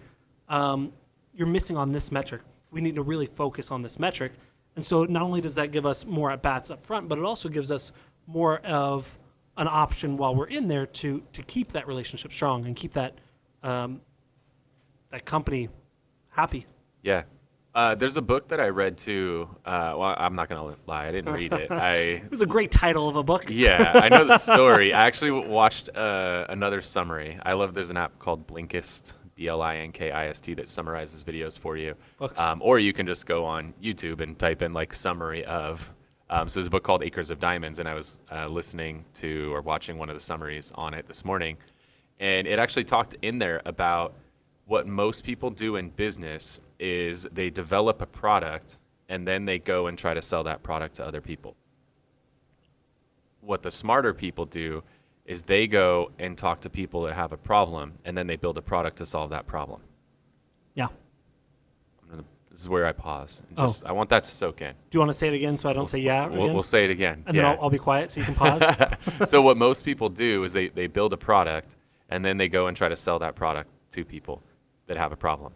Um, 0.48 0.92
you're 1.36 1.48
missing 1.48 1.76
on 1.76 1.90
this 1.90 2.12
metric. 2.12 2.42
We 2.70 2.80
need 2.80 2.94
to 2.96 3.02
really 3.02 3.26
focus 3.26 3.70
on 3.70 3.82
this 3.82 3.98
metric. 3.98 4.32
And 4.76 4.84
so 4.84 5.04
not 5.04 5.22
only 5.22 5.40
does 5.40 5.54
that 5.54 5.70
give 5.72 5.86
us 5.86 6.04
more 6.04 6.30
at 6.30 6.42
bats 6.42 6.70
up 6.70 6.84
front, 6.84 7.08
but 7.08 7.18
it 7.18 7.24
also 7.24 7.48
gives 7.48 7.70
us 7.70 7.92
more 8.26 8.58
of 8.58 9.16
an 9.56 9.68
option 9.68 10.16
while 10.16 10.34
we're 10.34 10.48
in 10.48 10.66
there 10.66 10.86
to 10.86 11.22
to 11.32 11.42
keep 11.42 11.70
that 11.72 11.86
relationship 11.86 12.32
strong 12.32 12.66
and 12.66 12.74
keep 12.74 12.92
that 12.92 13.18
um, 13.62 14.00
that 15.10 15.24
company 15.24 15.68
happy. 16.30 16.66
Yeah. 17.02 17.22
Uh, 17.74 17.92
there's 17.94 18.16
a 18.16 18.22
book 18.22 18.46
that 18.48 18.60
I 18.60 18.68
read 18.68 18.96
too. 18.96 19.48
Uh, 19.64 19.94
well, 19.96 20.14
I'm 20.16 20.36
not 20.36 20.48
gonna 20.48 20.76
lie, 20.86 21.08
I 21.08 21.12
didn't 21.12 21.32
read 21.34 21.52
it. 21.52 21.70
I 21.72 21.94
It 21.94 22.30
was 22.30 22.40
a 22.42 22.46
great 22.46 22.70
title 22.70 23.08
of 23.08 23.16
a 23.16 23.22
book. 23.22 23.46
yeah, 23.48 23.92
I 23.94 24.08
know 24.08 24.24
the 24.24 24.38
story. 24.54 24.92
I 24.92 25.06
actually 25.06 25.32
watched 25.32 25.88
uh, 25.96 26.46
another 26.48 26.80
summary. 26.80 27.38
I 27.42 27.52
love. 27.54 27.74
There's 27.74 27.90
an 27.90 27.96
app 27.96 28.18
called 28.20 28.46
Blinkist, 28.46 29.14
B 29.34 29.48
L 29.48 29.62
I 29.62 29.76
N 29.76 29.92
K 29.92 30.10
I 30.10 30.28
S 30.28 30.40
T, 30.40 30.54
that 30.54 30.68
summarizes 30.68 31.22
videos 31.22 31.58
for 31.58 31.76
you. 31.76 31.94
Um, 32.36 32.60
or 32.62 32.78
you 32.78 32.92
can 32.92 33.06
just 33.06 33.26
go 33.26 33.44
on 33.44 33.74
YouTube 33.82 34.20
and 34.20 34.38
type 34.38 34.62
in 34.62 34.72
like 34.72 34.94
summary 34.94 35.44
of. 35.44 35.90
Um, 36.30 36.48
so 36.48 36.54
there's 36.54 36.66
a 36.66 36.70
book 36.70 36.82
called 36.82 37.02
Acres 37.02 37.30
of 37.30 37.38
Diamonds, 37.38 37.78
and 37.78 37.88
I 37.88 37.94
was 37.94 38.20
uh, 38.32 38.48
listening 38.48 39.04
to 39.14 39.54
or 39.54 39.60
watching 39.60 39.98
one 39.98 40.08
of 40.08 40.16
the 40.16 40.20
summaries 40.20 40.72
on 40.74 40.94
it 40.94 41.06
this 41.06 41.24
morning, 41.24 41.56
and 42.18 42.46
it 42.46 42.58
actually 42.58 42.84
talked 42.84 43.16
in 43.22 43.38
there 43.38 43.60
about 43.66 44.14
what 44.66 44.86
most 44.86 45.22
people 45.22 45.50
do 45.50 45.76
in 45.76 45.90
business 45.90 46.60
is 46.78 47.28
they 47.32 47.50
develop 47.50 48.00
a 48.00 48.06
product 48.06 48.78
and 49.10 49.28
then 49.28 49.44
they 49.44 49.58
go 49.58 49.88
and 49.88 49.98
try 49.98 50.14
to 50.14 50.22
sell 50.22 50.42
that 50.42 50.62
product 50.62 50.96
to 50.96 51.06
other 51.06 51.20
people 51.20 51.54
what 53.44 53.62
the 53.62 53.70
smarter 53.70 54.14
people 54.14 54.44
do 54.46 54.82
is 55.24 55.42
they 55.42 55.66
go 55.66 56.10
and 56.18 56.36
talk 56.36 56.60
to 56.60 56.70
people 56.70 57.02
that 57.02 57.14
have 57.14 57.32
a 57.32 57.36
problem 57.36 57.94
and 58.04 58.16
then 58.16 58.26
they 58.26 58.36
build 58.36 58.58
a 58.58 58.62
product 58.62 58.98
to 58.98 59.06
solve 59.06 59.30
that 59.30 59.46
problem. 59.46 59.80
Yeah. 60.74 60.86
I'm 62.02 62.10
gonna, 62.10 62.24
this 62.50 62.60
is 62.60 62.68
where 62.68 62.86
I 62.86 62.92
pause. 62.92 63.42
Oh. 63.56 63.66
just, 63.66 63.86
I 63.86 63.92
want 63.92 64.10
that 64.10 64.24
to 64.24 64.30
soak 64.30 64.60
in. 64.60 64.72
Do 64.90 64.96
you 64.96 65.00
want 65.00 65.10
to 65.10 65.14
say 65.14 65.28
it 65.28 65.34
again 65.34 65.56
so 65.56 65.68
I 65.68 65.72
don't 65.72 65.88
say 65.88 65.98
yeah 66.00 66.26
We'll, 66.26 66.44
again? 66.44 66.54
we'll 66.54 66.62
say 66.62 66.84
it 66.84 66.90
again. 66.90 67.22
and 67.26 67.34
yeah. 67.34 67.42
then 67.42 67.50
I'll, 67.52 67.64
I'll 67.64 67.70
be 67.70 67.78
quiet 67.78 68.10
so 68.10 68.20
you 68.20 68.26
can 68.26 68.34
pause. 68.34 68.62
so 69.26 69.40
what 69.40 69.56
most 69.56 69.84
people 69.84 70.08
do 70.10 70.44
is 70.44 70.52
they, 70.52 70.68
they 70.68 70.86
build 70.86 71.12
a 71.14 71.16
product 71.16 71.76
and 72.10 72.24
then 72.24 72.36
they 72.36 72.48
go 72.48 72.66
and 72.66 72.76
try 72.76 72.88
to 72.88 72.96
sell 72.96 73.18
that 73.20 73.34
product 73.34 73.70
to 73.92 74.04
people 74.04 74.42
that 74.86 74.98
have 74.98 75.12
a 75.12 75.16
problem. 75.16 75.52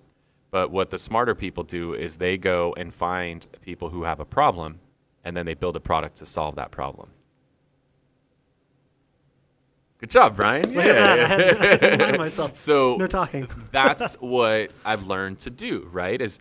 But 0.51 0.71
what 0.71 0.89
the 0.89 0.97
smarter 0.97 1.35
people 1.35 1.63
do 1.63 1.93
is 1.93 2.17
they 2.17 2.39
go 2.39 2.75
and 2.79 2.93
find 2.93 3.47
people 3.61 3.91
who 3.91 4.03
have 4.05 4.19
a 4.19 4.25
problem 4.25 4.81
and 5.25 5.37
then 5.37 5.45
they 5.45 5.55
build 5.55 5.77
a 5.77 5.81
product 5.81 6.17
to 6.17 6.27
solve 6.27 6.55
that 6.57 6.71
problem. 6.71 7.11
Good 9.99 10.11
job, 10.11 10.37
Bryan. 10.37 10.75
Look 10.75 10.85
at 10.85 10.95
that. 10.95 11.21
I 11.21 11.27
had 11.27 11.37
to, 11.39 11.61
I 11.61 11.67
had 11.67 11.81
to 11.81 11.89
remind 11.91 12.19
myself. 12.19 12.57
So 12.57 12.97
No 12.97 13.07
talking. 13.07 13.49
that's 13.73 14.15
what 14.15 14.71
I've 14.85 15.07
learned 15.07 15.41
to 15.41 15.51
do, 15.51 15.89
right? 15.93 16.21
Is 16.21 16.39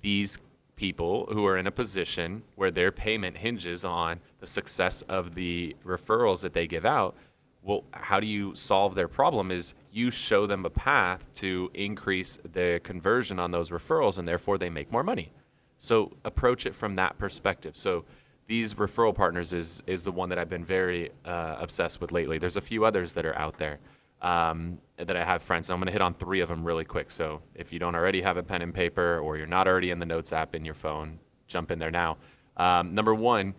these 0.00 0.38
people 0.76 1.26
who 1.30 1.44
are 1.44 1.58
in 1.58 1.66
a 1.66 1.70
position 1.70 2.42
where 2.54 2.70
their 2.70 2.90
payment 2.90 3.36
hinges 3.36 3.84
on 3.84 4.18
the 4.38 4.46
success 4.46 5.02
of 5.02 5.34
the 5.34 5.76
referrals 5.84 6.40
that 6.40 6.54
they 6.54 6.66
give 6.66 6.86
out. 6.86 7.14
Well, 7.62 7.84
how 7.90 8.18
do 8.18 8.26
you 8.26 8.54
solve 8.54 8.94
their 8.94 9.06
problem? 9.06 9.50
Is 9.50 9.74
you 9.92 10.10
show 10.10 10.46
them 10.46 10.64
a 10.64 10.70
path 10.70 11.28
to 11.34 11.70
increase 11.74 12.38
the 12.52 12.80
conversion 12.82 13.38
on 13.38 13.50
those 13.50 13.68
referrals 13.68 14.18
and 14.18 14.26
therefore 14.26 14.56
they 14.56 14.70
make 14.70 14.90
more 14.90 15.02
money. 15.02 15.30
So 15.76 16.12
approach 16.24 16.64
it 16.64 16.74
from 16.74 16.96
that 16.96 17.18
perspective. 17.18 17.76
So 17.76 18.06
these 18.50 18.74
referral 18.74 19.14
partners 19.14 19.54
is 19.54 19.80
is 19.86 20.02
the 20.02 20.10
one 20.10 20.28
that 20.28 20.36
I've 20.36 20.48
been 20.48 20.64
very 20.64 21.10
uh, 21.24 21.54
obsessed 21.60 22.00
with 22.00 22.10
lately. 22.10 22.36
There's 22.36 22.56
a 22.56 22.60
few 22.60 22.84
others 22.84 23.12
that 23.12 23.24
are 23.24 23.38
out 23.38 23.56
there 23.58 23.78
um, 24.22 24.78
that 24.96 25.16
I 25.16 25.24
have 25.24 25.40
friends. 25.40 25.70
I'm 25.70 25.78
going 25.78 25.86
to 25.86 25.92
hit 25.92 26.02
on 26.02 26.14
three 26.14 26.40
of 26.40 26.48
them 26.48 26.64
really 26.64 26.84
quick. 26.84 27.12
So 27.12 27.40
if 27.54 27.72
you 27.72 27.78
don't 27.78 27.94
already 27.94 28.20
have 28.20 28.36
a 28.38 28.42
pen 28.42 28.60
and 28.60 28.74
paper 28.74 29.20
or 29.20 29.36
you're 29.36 29.46
not 29.46 29.68
already 29.68 29.92
in 29.92 30.00
the 30.00 30.04
notes 30.04 30.32
app 30.32 30.56
in 30.56 30.64
your 30.64 30.74
phone, 30.74 31.20
jump 31.46 31.70
in 31.70 31.78
there 31.78 31.92
now. 31.92 32.16
Um, 32.56 32.92
number 32.92 33.14
one 33.14 33.54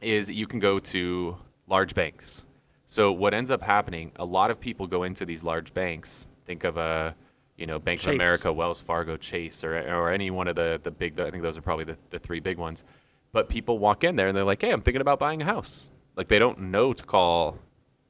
is 0.00 0.30
you 0.30 0.46
can 0.46 0.60
go 0.60 0.78
to 0.78 1.36
large 1.68 1.94
banks. 1.94 2.46
So 2.86 3.12
what 3.12 3.34
ends 3.34 3.50
up 3.50 3.60
happening, 3.60 4.12
a 4.16 4.24
lot 4.24 4.50
of 4.50 4.58
people 4.58 4.86
go 4.86 5.02
into 5.02 5.26
these 5.26 5.44
large 5.44 5.74
banks. 5.74 6.26
Think 6.46 6.64
of 6.64 6.78
a 6.78 7.14
you 7.58 7.66
know, 7.66 7.78
Bank 7.78 8.00
Chase. 8.00 8.08
of 8.08 8.14
America, 8.14 8.50
Wells 8.50 8.80
Fargo, 8.80 9.18
Chase, 9.18 9.62
or 9.64 9.76
or 9.76 10.10
any 10.10 10.30
one 10.30 10.48
of 10.48 10.56
the 10.56 10.80
the 10.82 10.90
big. 10.90 11.18
I 11.20 11.30
think 11.30 11.42
those 11.42 11.56
are 11.56 11.62
probably 11.62 11.84
the, 11.84 11.96
the 12.10 12.18
three 12.18 12.40
big 12.40 12.58
ones. 12.58 12.84
But 13.32 13.48
people 13.48 13.78
walk 13.78 14.04
in 14.04 14.16
there 14.16 14.28
and 14.28 14.36
they're 14.36 14.44
like, 14.44 14.62
"Hey, 14.62 14.70
I'm 14.70 14.80
thinking 14.80 15.00
about 15.00 15.18
buying 15.18 15.42
a 15.42 15.44
house." 15.44 15.90
Like 16.16 16.28
they 16.28 16.38
don't 16.38 16.58
know 16.70 16.92
to 16.92 17.04
call 17.04 17.58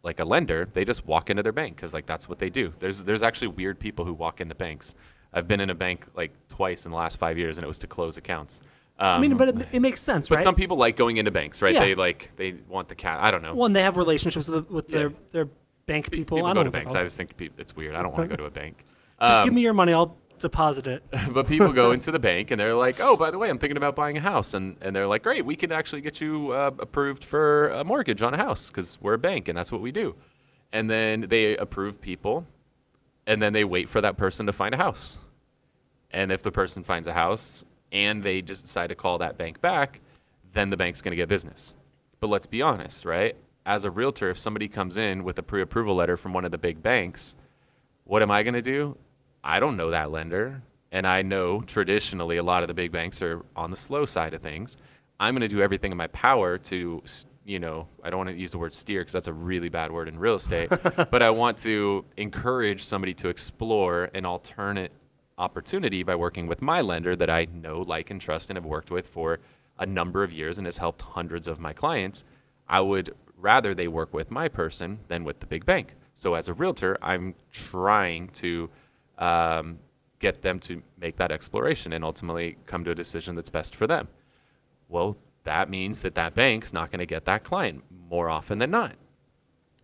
like 0.03 0.21
a 0.21 0.25
lender. 0.25 0.69
They 0.73 0.85
just 0.85 1.05
walk 1.07 1.31
into 1.31 1.43
their 1.43 1.53
bank 1.53 1.77
because 1.77 1.93
like 1.95 2.07
that's 2.07 2.29
what 2.29 2.39
they 2.39 2.51
do. 2.51 2.73
There's 2.79 3.03
there's 3.05 3.23
actually 3.23 3.49
weird 3.49 3.79
people 3.81 4.05
who 4.05 4.13
walk 4.15 4.41
into 4.41 4.55
banks. 4.55 4.95
I've 5.33 5.49
been 5.49 5.61
in 5.61 5.71
a 5.71 5.75
bank 5.75 6.07
like 6.15 6.31
twice 6.49 6.85
in 6.87 6.93
the 6.93 6.97
last 6.97 7.19
five 7.19 7.37
years, 7.39 7.59
and 7.59 7.65
it 7.65 7.69
was 7.69 7.79
to 7.79 7.87
close 7.87 8.17
accounts. 8.17 8.61
Um, 8.99 9.07
I 9.09 9.19
mean, 9.19 9.37
but 9.37 9.49
it, 9.49 9.69
it 9.73 9.81
makes 9.81 10.01
sense, 10.01 10.29
but 10.29 10.37
right? 10.37 10.45
some 10.45 10.55
people 10.55 10.77
like 10.79 10.97
going 10.97 11.19
into 11.19 11.31
banks, 11.31 11.61
right? 11.61 11.75
Yeah. 11.75 11.81
They 11.81 11.95
like 11.95 12.31
they 12.37 12.55
want 12.69 12.89
the 12.89 12.95
cat. 12.95 13.19
I 13.21 13.31
don't 13.31 13.43
know. 13.43 13.55
One, 13.55 13.73
they 13.73 13.83
have 13.83 13.97
relationships 13.99 14.49
with, 14.49 14.71
with 14.71 14.87
their, 14.89 15.09
Yeah. 15.11 15.17
their 15.33 15.49
bank 15.85 16.11
people. 16.11 16.37
people 16.39 16.47
I 16.47 16.51
go 16.51 16.55
don't 16.55 16.65
to 16.65 16.71
know. 16.71 16.85
banks. 16.85 16.95
I 16.95 17.03
just 17.03 17.17
think 17.17 17.33
it's 17.59 17.77
weird. 17.77 17.95
I 17.95 18.03
don't 18.03 18.13
want 18.17 18.31
to 18.31 18.37
go 18.37 18.43
to 18.43 18.47
a 18.47 18.51
bank. 18.51 18.85
Just 19.21 19.33
Um, 19.41 19.45
give 19.47 19.55
me 19.55 19.63
your 19.63 19.73
money. 19.73 19.93
I'll 19.95 20.15
deposit 20.39 20.87
it. 20.87 21.03
but 21.31 21.47
people 21.47 21.73
go 21.73 21.93
into 21.93 22.11
the 22.11 22.19
bank 22.31 22.51
and 22.51 22.61
they're 22.61 22.75
like, 22.75 23.01
"Oh, 23.01 23.17
by 23.17 23.31
the 23.31 23.39
way, 23.39 23.49
I'm 23.49 23.59
thinking 23.59 23.77
about 23.77 23.97
buying 23.97 24.17
a 24.17 24.21
house," 24.21 24.55
and 24.55 24.77
and 24.81 24.95
they're 24.95 25.07
like, 25.07 25.23
"Great, 25.23 25.45
we 25.45 25.57
can 25.57 25.73
actually 25.73 26.01
get 26.01 26.21
you 26.21 26.53
uh, 26.53 26.71
approved 26.79 27.25
for 27.25 27.69
a 27.71 27.85
mortgage 27.85 28.23
on 28.23 28.35
a 28.35 28.37
house 28.37 28.69
because 28.71 28.99
we're 29.01 29.15
a 29.15 29.19
bank 29.19 29.49
and 29.49 29.57
that's 29.57 29.73
what 29.73 29.81
we 29.81 29.93
do." 29.93 30.15
And 30.73 30.91
then 30.91 31.27
they 31.29 31.57
approve 31.57 32.01
people, 32.01 32.47
and 33.27 33.41
then 33.41 33.53
they 33.53 33.65
wait 33.65 33.89
for 33.89 34.01
that 34.01 34.17
person 34.17 34.47
to 34.47 34.53
find 34.53 34.75
a 34.75 34.79
house. 34.79 35.19
And 36.11 36.33
if 36.33 36.43
the 36.43 36.53
person 36.53 36.83
finds 36.83 37.09
a 37.09 37.13
house 37.13 37.65
and 37.93 38.23
they 38.23 38.43
just 38.43 38.65
decide 38.65 38.89
to 38.89 38.95
call 38.95 39.19
that 39.19 39.37
bank 39.39 39.61
back, 39.61 40.01
then 40.53 40.71
the 40.71 40.77
bank's 40.77 41.03
going 41.03 41.13
to 41.13 41.17
get 41.17 41.29
business. 41.29 41.75
But 42.21 42.29
let's 42.29 42.47
be 42.47 42.63
honest, 42.63 43.05
right? 43.05 43.37
As 43.67 43.85
a 43.85 43.91
realtor, 43.91 44.31
if 44.31 44.39
somebody 44.39 44.69
comes 44.69 44.97
in 44.97 45.25
with 45.25 45.39
a 45.39 45.43
pre-approval 45.43 45.95
letter 45.95 46.17
from 46.17 46.33
one 46.33 46.45
of 46.45 46.51
the 46.51 46.59
big 46.59 46.83
banks, 46.83 47.37
what 48.05 48.23
am 48.23 48.31
I 48.31 48.43
going 48.43 48.55
to 48.55 48.63
do? 48.63 48.97
I 49.47 49.61
don't 49.61 49.77
know 49.77 49.91
that 49.91 50.11
lender. 50.11 50.61
And 50.91 51.07
I 51.07 51.23
know 51.23 51.61
traditionally 51.63 52.39
a 52.39 52.43
lot 52.43 52.63
of 52.63 52.69
the 52.69 52.75
big 52.75 52.91
banks 52.91 53.23
are 53.23 53.45
on 53.55 53.71
the 53.71 53.77
slow 53.77 54.05
side 54.05 54.35
of 54.35 54.43
things. 54.43 54.77
I'm 55.21 55.35
going 55.35 55.49
to 55.49 55.55
do 55.55 55.63
everything 55.63 55.93
in 55.93 55.97
my 55.97 56.09
power 56.09 56.59
to, 56.59 57.03
you 57.45 57.59
know, 57.61 57.87
I 58.03 58.11
don't 58.11 58.19
want 58.19 58.31
to 58.31 58.37
use 58.37 58.51
the 58.51 58.59
word 58.59 58.75
steer 58.75 59.03
because 59.03 59.13
that's 59.13 59.29
a 59.29 59.33
really 59.33 59.69
bad 59.69 59.93
word 59.93 60.09
in 60.09 60.19
real 60.19 60.35
estate, 60.35 60.69
but 61.11 61.23
I 61.23 61.31
want 61.31 61.59
to 61.59 62.05
encourage 62.17 62.83
somebody 62.83 63.15
to 63.15 63.29
explore 63.29 64.11
an 64.15 64.27
alternate 64.27 64.91
opportunity 65.39 66.03
by 66.03 66.17
working 66.17 66.49
with 66.49 66.61
my 66.61 66.81
lender 66.81 67.15
that 67.15 67.31
I 67.31 67.47
know, 67.53 67.83
like, 67.83 68.11
and 68.11 68.21
trust 68.21 68.51
and 68.51 68.57
have 68.57 68.67
worked 68.67 68.91
with 68.91 69.07
for 69.07 69.39
a 69.79 69.87
number 69.87 70.25
of 70.25 70.33
years 70.33 70.59
and 70.59 70.67
has 70.67 70.77
helped 70.77 71.03
hundreds 71.03 71.47
of 71.47 71.61
my 71.61 71.73
clients. 71.73 72.25
I 72.69 72.81
would 72.81 73.15
rather 73.39 73.75
they 73.75 73.89
work 73.89 74.13
with 74.13 74.31
my 74.31 74.49
person 74.49 74.99
than 75.09 75.23
with 75.23 75.39
the 75.39 75.47
big 75.47 75.65
bank. 75.65 75.95
So 76.15 76.35
as 76.35 76.49
a 76.49 76.55
realtor, 76.55 76.97
I'm 77.01 77.35
trying 77.53 78.29
to 78.31 78.71
um, 79.19 79.79
get 80.19 80.43
them 80.43 80.59
to 80.61 80.83
make 80.99 81.17
that 81.17 81.31
exploration 81.31 81.93
and 81.93 82.05
ultimately 82.05 82.57
come 82.67 82.85
to 82.85 82.91
a 82.91 82.95
decision 82.95 83.35
that's 83.35 83.51
best 83.51 83.77
for 83.77 83.87
them. 83.87 84.09
Well, 84.89 85.17
that 85.45 85.71
means 85.71 86.03
that 86.03 86.15
that 86.15 86.35
bank's 86.35 86.73
not 86.73 86.91
going 86.91 87.01
to 87.01 87.07
get 87.07 87.25
that 87.27 87.45
client 87.45 87.85
more 88.11 88.29
often 88.29 88.59
than 88.59 88.71
not. 88.71 88.95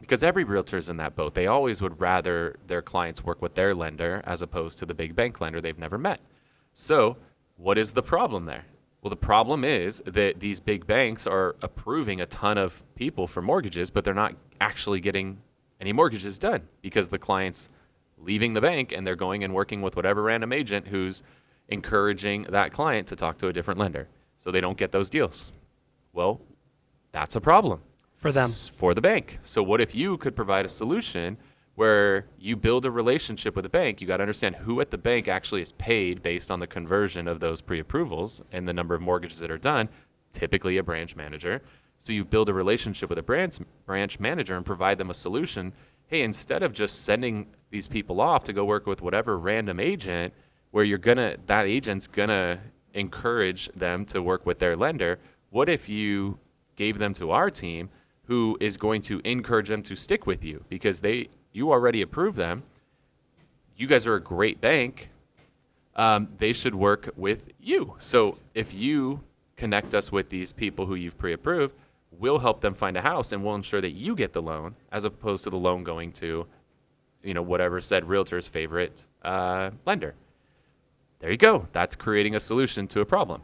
Because 0.00 0.24
every 0.24 0.42
realtor 0.42 0.78
is 0.78 0.90
in 0.90 0.96
that 0.96 1.14
boat. 1.14 1.34
They 1.34 1.46
always 1.46 1.80
would 1.80 2.00
rather 2.00 2.56
their 2.66 2.82
clients 2.82 3.22
work 3.24 3.40
with 3.40 3.54
their 3.54 3.72
lender 3.74 4.20
as 4.24 4.42
opposed 4.42 4.78
to 4.78 4.86
the 4.86 4.94
big 4.94 5.14
bank 5.14 5.40
lender 5.40 5.60
they've 5.60 5.78
never 5.78 5.98
met. 5.98 6.20
So, 6.74 7.16
what 7.56 7.78
is 7.78 7.92
the 7.92 8.02
problem 8.02 8.44
there? 8.44 8.64
Well, 9.02 9.10
the 9.10 9.16
problem 9.16 9.64
is 9.64 10.02
that 10.06 10.40
these 10.40 10.58
big 10.58 10.86
banks 10.86 11.26
are 11.26 11.56
approving 11.62 12.20
a 12.20 12.26
ton 12.26 12.58
of 12.58 12.82
people 12.94 13.26
for 13.26 13.42
mortgages, 13.42 13.90
but 13.90 14.04
they're 14.04 14.14
not 14.14 14.34
actually 14.60 15.00
getting 15.00 15.38
any 15.80 15.92
mortgages 15.92 16.38
done 16.38 16.62
because 16.82 17.08
the 17.08 17.18
client's 17.18 17.68
leaving 18.22 18.52
the 18.52 18.60
bank 18.60 18.92
and 18.92 19.06
they're 19.06 19.16
going 19.16 19.44
and 19.44 19.54
working 19.54 19.82
with 19.82 19.96
whatever 19.96 20.22
random 20.22 20.52
agent 20.52 20.86
who's 20.88 21.22
encouraging 21.68 22.44
that 22.50 22.72
client 22.72 23.06
to 23.08 23.16
talk 23.16 23.38
to 23.38 23.48
a 23.48 23.52
different 23.52 23.80
lender. 23.80 24.08
So 24.36 24.50
they 24.50 24.60
don't 24.60 24.76
get 24.76 24.92
those 24.92 25.08
deals. 25.10 25.52
Well, 26.12 26.40
that's 27.12 27.36
a 27.36 27.40
problem 27.40 27.80
For 28.16 28.32
them. 28.32 28.44
s- 28.44 28.68
for 28.68 28.94
the 28.94 29.00
bank. 29.00 29.38
So 29.44 29.62
what 29.62 29.80
if 29.80 29.94
you 29.94 30.16
could 30.18 30.34
provide 30.36 30.66
a 30.66 30.68
solution 30.68 31.36
where 31.74 32.26
you 32.38 32.54
build 32.56 32.84
a 32.84 32.90
relationship 32.90 33.56
with 33.56 33.64
a 33.64 33.68
bank? 33.70 34.00
You 34.00 34.06
got 34.06 34.18
to 34.18 34.22
understand 34.22 34.56
who 34.56 34.80
at 34.80 34.90
the 34.90 34.98
bank 34.98 35.28
actually 35.28 35.62
is 35.62 35.72
paid 35.72 36.22
based 36.22 36.50
on 36.50 36.60
the 36.60 36.66
conversion 36.66 37.26
of 37.28 37.40
those 37.40 37.60
pre-approvals 37.60 38.42
and 38.52 38.66
the 38.68 38.72
number 38.72 38.94
of 38.94 39.00
mortgages 39.00 39.38
that 39.38 39.50
are 39.50 39.58
done, 39.58 39.88
typically 40.32 40.76
a 40.78 40.82
branch 40.82 41.16
manager. 41.16 41.62
So 41.98 42.12
you 42.12 42.24
build 42.24 42.48
a 42.48 42.54
relationship 42.54 43.08
with 43.08 43.18
a 43.18 43.22
branch 43.22 43.58
branch 43.86 44.18
manager 44.18 44.56
and 44.56 44.66
provide 44.66 44.98
them 44.98 45.10
a 45.10 45.14
solution. 45.14 45.72
Hey, 46.12 46.24
instead 46.24 46.62
of 46.62 46.74
just 46.74 47.06
sending 47.06 47.46
these 47.70 47.88
people 47.88 48.20
off 48.20 48.44
to 48.44 48.52
go 48.52 48.66
work 48.66 48.86
with 48.86 49.00
whatever 49.00 49.38
random 49.38 49.80
agent 49.80 50.34
where 50.70 50.84
you're 50.84 50.98
gonna 50.98 51.38
that 51.46 51.64
agent's 51.64 52.06
gonna 52.06 52.60
encourage 52.92 53.70
them 53.74 54.04
to 54.04 54.20
work 54.20 54.44
with 54.44 54.58
their 54.58 54.76
lender, 54.76 55.18
what 55.48 55.70
if 55.70 55.88
you 55.88 56.38
gave 56.76 56.98
them 56.98 57.14
to 57.14 57.30
our 57.30 57.50
team 57.50 57.88
who 58.24 58.58
is 58.60 58.76
going 58.76 59.00
to 59.00 59.22
encourage 59.24 59.70
them 59.70 59.82
to 59.84 59.96
stick 59.96 60.26
with 60.26 60.44
you? 60.44 60.62
Because 60.68 61.00
they 61.00 61.30
you 61.52 61.72
already 61.72 62.02
approve 62.02 62.34
them. 62.34 62.62
You 63.78 63.86
guys 63.86 64.06
are 64.06 64.16
a 64.16 64.22
great 64.22 64.60
bank. 64.60 65.08
Um, 65.96 66.28
they 66.36 66.52
should 66.52 66.74
work 66.74 67.08
with 67.16 67.48
you. 67.58 67.94
So 68.00 68.36
if 68.52 68.74
you 68.74 69.18
connect 69.56 69.94
us 69.94 70.12
with 70.12 70.28
these 70.28 70.52
people 70.52 70.84
who 70.84 70.94
you've 70.94 71.16
pre-approved 71.16 71.74
we'll 72.18 72.38
help 72.38 72.60
them 72.60 72.74
find 72.74 72.96
a 72.96 73.00
house 73.00 73.32
and 73.32 73.44
we'll 73.44 73.54
ensure 73.54 73.80
that 73.80 73.92
you 73.92 74.14
get 74.14 74.32
the 74.32 74.42
loan 74.42 74.74
as 74.90 75.04
opposed 75.04 75.44
to 75.44 75.50
the 75.50 75.56
loan 75.56 75.82
going 75.84 76.12
to 76.12 76.46
you 77.22 77.34
know 77.34 77.42
whatever 77.42 77.80
said 77.80 78.08
realtor's 78.08 78.48
favorite 78.48 79.04
uh, 79.22 79.70
lender 79.86 80.14
there 81.20 81.30
you 81.30 81.36
go 81.36 81.66
that's 81.72 81.94
creating 81.96 82.34
a 82.34 82.40
solution 82.40 82.86
to 82.86 83.00
a 83.00 83.04
problem 83.04 83.42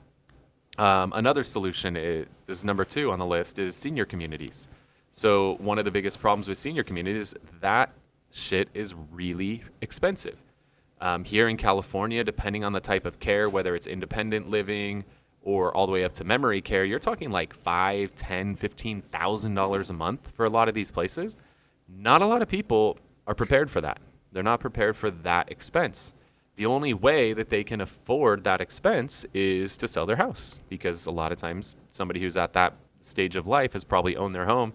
um, 0.79 1.13
another 1.17 1.43
solution 1.43 1.97
is, 1.97 2.27
this 2.47 2.59
is 2.59 2.65
number 2.65 2.85
two 2.85 3.11
on 3.11 3.19
the 3.19 3.27
list 3.27 3.59
is 3.59 3.75
senior 3.75 4.05
communities. 4.05 4.69
So 5.11 5.57
one 5.59 5.79
of 5.79 5.85
the 5.85 5.91
biggest 5.91 6.21
problems 6.21 6.47
with 6.47 6.57
senior 6.57 6.85
communities 6.85 7.35
that 7.61 7.93
shit 8.31 8.69
is 8.75 8.95
really 9.11 9.65
expensive. 9.81 10.37
Um, 11.01 11.25
here 11.25 11.49
in 11.49 11.57
California, 11.57 12.23
depending 12.23 12.65
on 12.65 12.73
the 12.73 12.81
type 12.81 13.07
of 13.07 13.19
care, 13.19 13.49
whether 13.49 13.75
it's 13.75 13.87
independent 13.89 14.49
living 14.51 15.05
or 15.43 15.75
all 15.77 15.87
the 15.87 15.93
way 15.93 16.05
up 16.05 16.13
to 16.15 16.25
memory 16.25 16.61
care, 16.61 16.85
you're 16.85 16.99
talking 16.99 17.31
like 17.31 17.55
five, 17.55 18.15
ten, 18.15 18.57
fifteen 18.57 19.03
thousand 19.13 19.55
dollars 19.55 19.91
a 19.91 19.95
month 19.95 20.33
for 20.35 20.45
a 20.45 20.51
lot 20.51 20.69
of 20.69 20.75
these 20.75 20.91
places. 20.91 21.37
Not 21.89 22.23
a 22.23 22.27
lot 22.27 22.43
of 22.43 22.49
people 22.49 22.99
are 23.27 23.35
prepared 23.35 23.71
for 23.71 23.81
that. 23.81 23.99
They're 24.33 24.43
not 24.43 24.61
prepared 24.61 24.97
for 24.97 25.11
that 25.11 25.51
expense. 25.51 26.13
The 26.57 26.67
only 26.67 26.93
way 26.93 27.33
that 27.35 27.51
they 27.51 27.63
can 27.63 27.81
afford 27.81 28.45
that 28.45 28.61
expense 28.61 29.25
is 29.33 29.77
to 29.79 29.89
sell 29.89 30.07
their 30.07 30.17
house 30.17 30.61
because 30.69 31.07
a 31.07 31.11
lot 31.11 31.31
of 31.31 31.39
times 31.39 31.77
somebody 31.89 32.21
who's 32.21 32.37
at 32.37 32.53
that 32.55 32.75
stage 33.01 33.37
of 33.37 33.47
life 33.47 33.73
has 33.75 33.85
probably 33.85 34.17
owned 34.17 34.35
their 34.35 34.45
home 34.45 34.73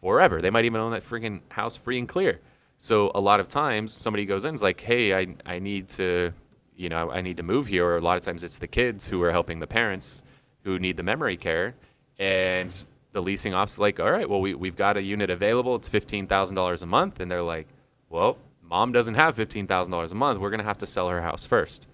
forever. 0.00 0.42
They 0.42 0.50
might 0.50 0.64
even 0.64 0.80
own 0.80 0.92
that 0.92 1.04
freaking 1.04 1.40
house 1.50 1.76
free 1.76 1.98
and 1.98 2.08
clear. 2.08 2.40
So 2.78 3.12
a 3.14 3.20
lot 3.20 3.40
of 3.40 3.48
times 3.48 3.92
somebody 3.92 4.24
goes 4.26 4.44
in 4.44 4.50
and 4.50 4.54
is 4.56 4.62
like, 4.62 4.80
"Hey, 4.80 5.14
I 5.14 5.34
I 5.46 5.58
need 5.58 5.88
to, 5.90 6.32
you 6.80 6.88
know, 6.88 7.10
I 7.10 7.20
need 7.20 7.36
to 7.36 7.42
move 7.42 7.66
here." 7.66 7.86
Or 7.86 7.96
a 7.96 8.00
lot 8.00 8.16
of 8.16 8.24
times 8.24 8.44
it's 8.44 8.58
the 8.58 8.68
kids 8.80 9.08
who 9.08 9.22
are 9.22 9.32
helping 9.32 9.60
the 9.60 9.66
parents 9.66 10.22
who 10.64 10.78
need 10.78 10.96
the 10.96 11.02
memory 11.02 11.36
care, 11.36 11.74
and 12.18 12.72
the 13.12 13.22
leasing 13.22 13.54
office 13.54 13.74
is 13.74 13.80
like, 13.80 14.00
"All 14.00 14.10
right, 14.10 14.28
well 14.28 14.40
we 14.40 14.54
we've 14.54 14.76
got 14.76 14.96
a 14.96 15.02
unit 15.02 15.30
available. 15.30 15.74
It's 15.76 15.88
fifteen 15.88 16.26
thousand 16.26 16.56
dollars 16.56 16.82
a 16.82 16.86
month," 16.86 17.20
and 17.20 17.30
they're 17.30 17.42
like, 17.56 17.68
"Well." 18.08 18.36
Mom 18.70 18.92
doesn't 18.92 19.16
have 19.16 19.34
fifteen 19.34 19.66
thousand 19.66 19.90
dollars 19.90 20.12
a 20.12 20.14
month. 20.14 20.38
We're 20.38 20.50
gonna 20.50 20.62
have 20.62 20.78
to 20.78 20.86
sell 20.86 21.08
her 21.08 21.20
house 21.20 21.44
first. 21.44 21.88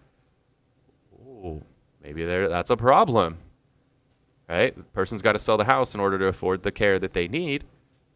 Ooh, 1.26 1.62
maybe 2.02 2.22
there 2.26 2.50
that's 2.50 2.70
a 2.70 2.76
problem, 2.76 3.38
right? 4.46 4.76
The 4.76 4.82
person's 4.82 5.22
got 5.22 5.32
to 5.32 5.38
sell 5.38 5.56
the 5.56 5.64
house 5.64 5.94
in 5.94 6.00
order 6.00 6.18
to 6.18 6.26
afford 6.26 6.62
the 6.62 6.70
care 6.70 6.98
that 6.98 7.14
they 7.14 7.28
need. 7.28 7.64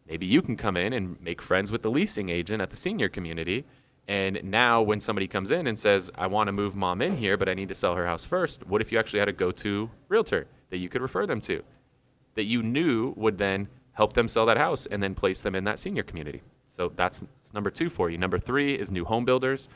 Maybe 0.07 0.27
you 0.27 0.43
can 0.43 0.57
come 0.57 0.77
in 0.77 0.93
and 0.93 1.19
make 1.21 1.41
friends 1.41 1.71
with 1.71 1.81
the 1.81 1.89
leasing 1.89 2.29
agent 2.29 2.61
at 2.61 2.69
the 2.69 2.77
senior 2.77 3.09
community. 3.09 3.65
And 4.11 4.43
now, 4.43 4.81
when 4.81 4.99
somebody 4.99 5.25
comes 5.25 5.51
in 5.51 5.67
and 5.67 5.79
says, 5.79 6.11
I 6.15 6.27
want 6.27 6.49
to 6.49 6.51
move 6.51 6.75
mom 6.75 7.01
in 7.01 7.15
here, 7.15 7.37
but 7.37 7.47
I 7.47 7.53
need 7.53 7.69
to 7.69 7.73
sell 7.73 7.95
her 7.95 8.05
house 8.05 8.25
first, 8.25 8.67
what 8.67 8.81
if 8.81 8.91
you 8.91 8.99
actually 8.99 9.19
had 9.19 9.29
a 9.29 9.31
go 9.31 9.51
to 9.51 9.89
realtor 10.09 10.47
that 10.69 10.79
you 10.79 10.89
could 10.89 11.01
refer 11.01 11.25
them 11.25 11.39
to 11.39 11.63
that 12.35 12.43
you 12.43 12.61
knew 12.61 13.13
would 13.15 13.37
then 13.37 13.69
help 13.93 14.11
them 14.11 14.27
sell 14.27 14.45
that 14.47 14.57
house 14.57 14.85
and 14.87 15.01
then 15.01 15.15
place 15.15 15.41
them 15.41 15.55
in 15.55 15.63
that 15.63 15.79
senior 15.79 16.03
community? 16.03 16.41
So 16.67 16.91
that's, 16.97 17.21
that's 17.21 17.53
number 17.53 17.69
two 17.69 17.89
for 17.89 18.09
you. 18.09 18.17
Number 18.17 18.37
three 18.37 18.75
is 18.75 18.91
new 18.91 19.05
home 19.05 19.23
builders. 19.23 19.69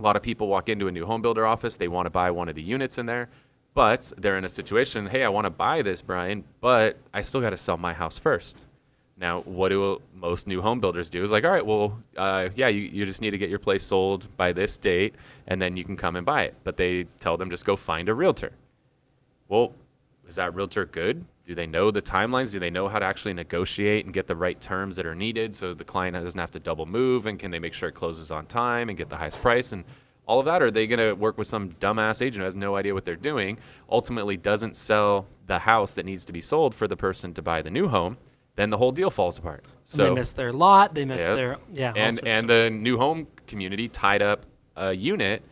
A 0.00 0.02
lot 0.02 0.16
of 0.16 0.22
people 0.22 0.48
walk 0.48 0.68
into 0.68 0.88
a 0.88 0.90
new 0.90 1.06
home 1.06 1.22
builder 1.22 1.46
office, 1.46 1.76
they 1.76 1.86
want 1.86 2.06
to 2.06 2.10
buy 2.10 2.32
one 2.32 2.48
of 2.48 2.56
the 2.56 2.62
units 2.62 2.98
in 2.98 3.06
there, 3.06 3.28
but 3.72 4.12
they're 4.18 4.38
in 4.38 4.46
a 4.46 4.48
situation, 4.48 5.06
hey, 5.06 5.22
I 5.22 5.28
want 5.28 5.44
to 5.44 5.50
buy 5.50 5.82
this, 5.82 6.02
Bryan, 6.02 6.42
but 6.60 6.98
I 7.14 7.22
still 7.22 7.40
got 7.40 7.50
to 7.50 7.56
sell 7.56 7.76
my 7.76 7.92
house 7.92 8.18
first. 8.18 8.64
Now, 9.20 9.40
what 9.42 9.70
do 9.70 10.00
most 10.14 10.46
new 10.46 10.62
home 10.62 10.78
builders 10.78 11.10
do? 11.10 11.22
Is 11.22 11.32
like, 11.32 11.44
all 11.44 11.50
right, 11.50 11.66
well, 11.66 11.98
uh, 12.16 12.50
yeah, 12.54 12.68
you, 12.68 12.82
you 12.82 13.04
just 13.04 13.20
need 13.20 13.30
to 13.30 13.38
get 13.38 13.50
your 13.50 13.58
place 13.58 13.84
sold 13.84 14.28
by 14.36 14.52
this 14.52 14.78
date, 14.78 15.16
and 15.48 15.60
then 15.60 15.76
you 15.76 15.84
can 15.84 15.96
come 15.96 16.14
and 16.14 16.24
buy 16.24 16.44
it. 16.44 16.54
But 16.62 16.76
they 16.76 17.04
tell 17.18 17.36
them 17.36 17.50
just 17.50 17.64
go 17.64 17.74
find 17.74 18.08
a 18.08 18.14
realtor. 18.14 18.52
Well, 19.48 19.72
is 20.28 20.36
that 20.36 20.54
realtor 20.54 20.84
good? 20.84 21.24
do 21.48 21.54
they 21.54 21.66
know 21.66 21.90
the 21.90 22.02
timelines? 22.02 22.52
Do 22.52 22.60
they 22.60 22.68
know 22.68 22.88
how 22.88 22.98
to 22.98 23.06
actually 23.06 23.32
negotiate 23.32 24.04
and 24.04 24.12
get 24.12 24.26
the 24.26 24.36
right 24.36 24.60
terms 24.60 24.96
that 24.96 25.06
are 25.06 25.14
needed 25.14 25.54
so 25.54 25.72
the 25.72 25.82
client 25.82 26.14
doesn't 26.14 26.38
have 26.38 26.50
to 26.50 26.60
double 26.60 26.84
move? 26.84 27.24
And 27.24 27.38
can 27.38 27.50
they 27.50 27.58
make 27.58 27.72
sure 27.72 27.88
it 27.88 27.94
closes 27.94 28.30
on 28.30 28.44
time 28.44 28.90
and 28.90 28.98
get 28.98 29.08
the 29.08 29.16
highest 29.16 29.40
price 29.40 29.72
and 29.72 29.82
all 30.26 30.40
of 30.40 30.44
that? 30.44 30.60
Or 30.60 30.66
are 30.66 30.70
they 30.70 30.86
going 30.86 30.98
to 30.98 31.14
work 31.14 31.38
with 31.38 31.48
some 31.48 31.70
dumbass 31.80 32.20
agent 32.20 32.40
who 32.40 32.44
has 32.44 32.54
no 32.54 32.76
idea 32.76 32.92
what 32.92 33.06
they're 33.06 33.16
doing, 33.16 33.58
ultimately 33.90 34.36
doesn't 34.36 34.76
sell 34.76 35.26
the 35.46 35.58
house 35.58 35.94
that 35.94 36.04
needs 36.04 36.26
to 36.26 36.34
be 36.34 36.42
sold 36.42 36.74
for 36.74 36.86
the 36.86 36.98
person 36.98 37.32
to 37.32 37.40
buy 37.40 37.62
the 37.62 37.70
new 37.70 37.88
home? 37.88 38.18
Then 38.58 38.70
the 38.70 38.76
whole 38.76 38.90
deal 38.90 39.08
falls 39.08 39.38
apart. 39.38 39.64
So 39.84 40.02
they 40.02 40.10
miss 40.10 40.32
their 40.32 40.52
lot. 40.52 40.92
They 40.92 41.04
miss 41.04 41.20
Yep. 41.22 41.36
their 41.36 41.56
yeah. 41.72 41.92
and 41.94 42.20
and 42.26 42.50
the 42.50 42.68
new 42.70 42.98
home 42.98 43.28
community 43.46 43.88
tied 43.88 44.20
up 44.20 44.46
a 44.74 44.92
unit 44.92 45.44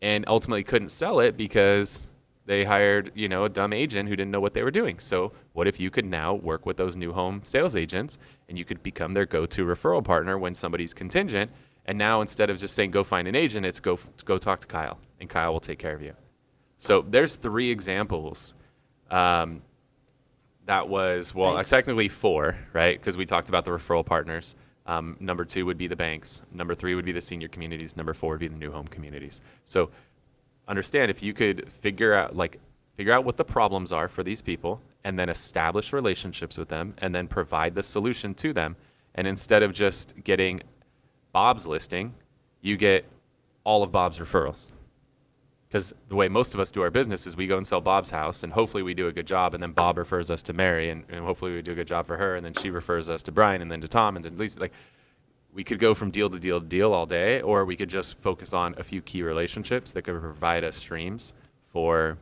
and 0.00 0.24
ultimately 0.28 0.64
couldn't 0.64 0.88
sell 0.88 1.20
it 1.20 1.36
because 1.36 2.06
they 2.46 2.64
hired 2.64 3.12
you 3.14 3.28
know 3.28 3.44
a 3.44 3.50
dumb 3.50 3.74
agent 3.74 4.08
who 4.08 4.16
didn't 4.16 4.30
know 4.30 4.40
what 4.40 4.54
they 4.54 4.62
were 4.62 4.70
doing 4.70 4.98
so 4.98 5.30
what 5.52 5.66
if 5.66 5.78
you 5.78 5.90
could 5.90 6.06
now 6.06 6.32
work 6.32 6.64
with 6.64 6.78
those 6.78 6.96
new 6.96 7.12
home 7.12 7.40
sales 7.44 7.76
agents 7.76 8.16
and 8.48 8.56
you 8.56 8.64
could 8.64 8.82
become 8.82 9.12
their 9.12 9.26
go-to 9.26 9.64
referral 9.66 10.02
partner 10.02 10.38
when 10.38 10.54
somebody's 10.54 10.94
contingent 10.94 11.50
and 11.84 11.96
now 11.98 12.22
instead 12.22 12.48
of 12.48 12.58
just 12.58 12.74
saying 12.74 12.90
go 12.90 13.04
find 13.04 13.28
an 13.28 13.34
agent 13.34 13.64
it's 13.66 13.80
go 13.80 13.98
go 14.24 14.36
talk 14.38 14.58
to 14.60 14.66
kyle 14.66 14.98
and 15.20 15.28
kyle 15.28 15.52
will 15.52 15.60
take 15.60 15.78
care 15.78 15.94
of 15.94 16.02
you 16.02 16.14
so 16.78 17.04
there's 17.08 17.36
three 17.36 17.70
examples 17.70 18.54
um, 19.10 19.60
that 20.66 20.88
was 20.88 21.34
well 21.34 21.54
Thanks. 21.54 21.70
technically 21.70 22.08
four 22.08 22.56
right? 22.72 22.98
Because 22.98 23.16
we 23.16 23.26
talked 23.26 23.48
about 23.48 23.64
the 23.64 23.70
referral 23.70 24.04
partners. 24.04 24.56
Um, 24.86 25.16
number 25.18 25.44
two 25.44 25.64
would 25.66 25.78
be 25.78 25.86
the 25.86 25.96
banks. 25.96 26.42
Number 26.52 26.74
three 26.74 26.94
would 26.94 27.04
be 27.04 27.12
the 27.12 27.20
senior 27.20 27.48
communities. 27.48 27.96
Number 27.96 28.12
four 28.12 28.32
would 28.32 28.40
be 28.40 28.48
the 28.48 28.56
new 28.56 28.70
home 28.70 28.86
communities. 28.88 29.40
So 29.64 29.90
understand 30.68 31.10
if 31.10 31.22
you 31.22 31.32
could 31.32 31.70
figure 31.70 32.14
out 32.14 32.36
like 32.36 32.58
figure 32.96 33.12
out 33.12 33.24
what 33.24 33.36
the 33.36 33.44
problems 33.44 33.92
are 33.92 34.08
for 34.08 34.22
these 34.22 34.40
people 34.40 34.80
and 35.04 35.18
then 35.18 35.28
establish 35.28 35.92
relationships 35.92 36.56
with 36.56 36.68
them 36.68 36.94
and 36.98 37.14
then 37.14 37.26
provide 37.26 37.74
the 37.74 37.82
solution 37.82 38.34
to 38.34 38.52
them. 38.52 38.76
And 39.16 39.26
instead 39.26 39.62
of 39.62 39.72
just 39.72 40.14
getting 40.24 40.60
bob's 41.32 41.66
listing 41.66 42.14
you 42.64 42.76
get 42.76 43.04
all 43.64 43.82
of 43.82 43.92
bob's 43.92 44.18
referrals 44.18 44.70
because 45.74 45.92
the 46.08 46.14
way 46.14 46.28
most 46.28 46.54
of 46.54 46.60
us 46.60 46.70
do 46.70 46.82
our 46.82 46.90
business 46.90 47.26
is 47.26 47.34
we 47.34 47.48
go 47.48 47.56
and 47.56 47.66
sell 47.66 47.80
Bob's 47.80 48.08
house, 48.08 48.44
and 48.44 48.52
hopefully 48.52 48.84
we 48.84 48.94
do 48.94 49.08
a 49.08 49.12
good 49.12 49.26
job, 49.26 49.54
and 49.54 49.60
then 49.62 49.72
Bob 49.72 49.98
refers 49.98 50.30
us 50.30 50.40
to 50.44 50.52
Mary, 50.52 50.90
and, 50.90 51.02
and 51.08 51.24
hopefully 51.24 51.52
we 51.52 51.62
do 51.62 51.72
a 51.72 51.74
good 51.74 51.88
job 51.88 52.06
for 52.06 52.16
her, 52.16 52.36
and 52.36 52.46
then 52.46 52.54
she 52.54 52.70
refers 52.70 53.10
us 53.10 53.24
to 53.24 53.32
Brian, 53.32 53.60
and 53.60 53.68
then 53.68 53.80
to 53.80 53.88
Tom, 53.88 54.14
and 54.14 54.24
then 54.24 54.38
Lisa. 54.38 54.60
Like, 54.60 54.72
we 55.52 55.64
could 55.64 55.80
go 55.80 55.92
from 55.92 56.12
deal 56.12 56.30
to 56.30 56.38
deal 56.38 56.60
to 56.60 56.66
deal 56.66 56.92
all 56.92 57.06
day, 57.06 57.40
or 57.40 57.64
we 57.64 57.74
could 57.74 57.88
just 57.88 58.16
focus 58.18 58.54
on 58.54 58.76
a 58.78 58.84
few 58.84 59.02
key 59.02 59.24
relationships 59.24 59.90
that 59.90 60.02
could 60.02 60.20
provide 60.20 60.62
us 60.62 60.76
streams 60.76 61.32
for 61.72 62.18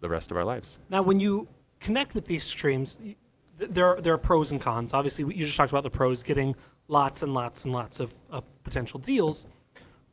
the 0.00 0.08
rest 0.08 0.32
of 0.32 0.36
our 0.36 0.44
lives. 0.44 0.80
Now, 0.90 1.02
when 1.02 1.20
you 1.20 1.46
connect 1.78 2.16
with 2.16 2.26
these 2.26 2.42
streams, 2.42 2.98
there 3.56 3.86
are, 3.86 4.00
there 4.00 4.14
are 4.14 4.18
pros 4.18 4.50
and 4.50 4.60
cons. 4.60 4.92
Obviously, 4.94 5.32
you 5.32 5.44
just 5.44 5.56
talked 5.56 5.70
about 5.70 5.84
the 5.84 5.90
pros 5.90 6.24
getting 6.24 6.56
lots 6.88 7.22
and 7.22 7.32
lots 7.32 7.66
and 7.66 7.72
lots 7.72 8.00
of, 8.00 8.12
of 8.30 8.44
potential 8.64 8.98
deals. 8.98 9.46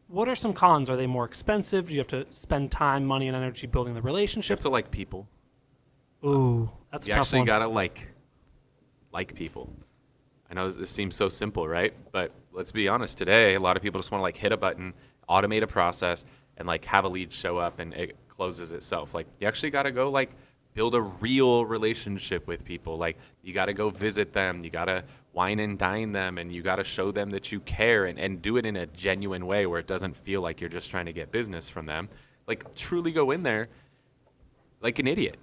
What 0.08 0.28
are 0.30 0.36
some 0.36 0.54
cons? 0.54 0.90
Are 0.90 0.96
they 0.96 1.08
more 1.08 1.26
expensive? 1.26 1.88
Do 1.88 1.94
you 1.94 2.00
have 2.00 2.08
to 2.08 2.26
spend 2.30 2.72
time, 2.72 3.06
money, 3.06 3.28
and 3.28 3.36
energy 3.36 3.68
building 3.68 3.94
the 3.94 3.98
You 4.00 4.02
have 4.04 4.06
relationship? 4.06 4.60
to 4.62 4.70
like 4.70 4.92
people. 4.92 5.28
Ooh, 6.24 6.70
that's 6.92 7.06
a 7.06 7.10
You 7.10 7.14
tough 7.16 7.22
actually 7.28 7.40
one. 7.40 7.46
gotta 7.48 7.68
like 7.68 8.08
like 9.12 9.34
people. 9.36 9.72
I 10.50 10.54
know 10.54 10.70
this 10.70 10.90
seems 10.90 11.16
so 11.16 11.30
simple, 11.30 11.68
right? 11.68 11.94
But 12.12 12.32
let's 12.52 12.72
be 12.72 12.88
honest. 12.88 13.18
Today, 13.18 13.56
a 13.56 13.60
lot 13.60 13.78
of 13.78 13.84
people 13.84 14.00
just 14.00 14.12
want 14.12 14.20
to 14.20 14.24
like 14.24 14.38
hit 14.38 14.52
a 14.52 14.58
button, 14.58 14.94
automate 15.30 15.64
a 15.64 15.68
process, 15.68 16.26
and 16.58 16.68
like 16.68 16.86
have 16.86 17.06
a 17.06 17.10
lead 17.10 17.32
show 17.34 17.58
up 17.58 17.80
and 17.80 17.94
it 17.94 18.16
closes 18.28 18.72
itself. 18.74 19.14
Like 19.14 19.28
you 19.40 19.48
actually 19.48 19.70
gotta 19.72 19.92
go 19.92 20.10
like 20.12 20.32
build 20.74 20.94
a 20.94 21.02
real 21.02 21.66
relationship 21.66 22.46
with 22.48 22.64
people. 22.64 22.98
Like 22.98 23.18
you 23.42 23.54
gotta 23.54 23.74
go 23.74 23.90
visit 23.90 24.34
them. 24.34 24.64
You 24.64 24.70
gotta 24.70 25.04
wine 25.36 25.60
and 25.60 25.78
dine 25.78 26.14
them, 26.14 26.38
and 26.38 26.52
you 26.52 26.64
gotta 26.64 26.84
show 26.84 27.12
them 27.12 27.30
that 27.32 27.52
you 27.52 27.60
care 27.60 28.06
and, 28.06 28.18
and 28.18 28.42
do 28.42 28.58
it 28.58 28.66
in 28.66 28.78
a 28.78 28.88
genuine 28.88 29.46
way 29.46 29.66
where 29.66 29.80
it 29.80 29.88
doesn't 29.88 30.16
feel 30.16 30.42
like 30.42 30.62
you're 30.62 30.70
just 30.70 30.90
trying 30.90 31.06
to 31.06 31.14
get 31.14 31.32
business 31.32 31.68
from 31.70 31.86
them. 31.86 32.10
Like 32.48 32.74
truly 32.76 33.12
go 33.12 33.32
in 33.32 33.44
there 33.44 33.68
like 34.82 35.00
an 35.00 35.08
idiot 35.08 35.38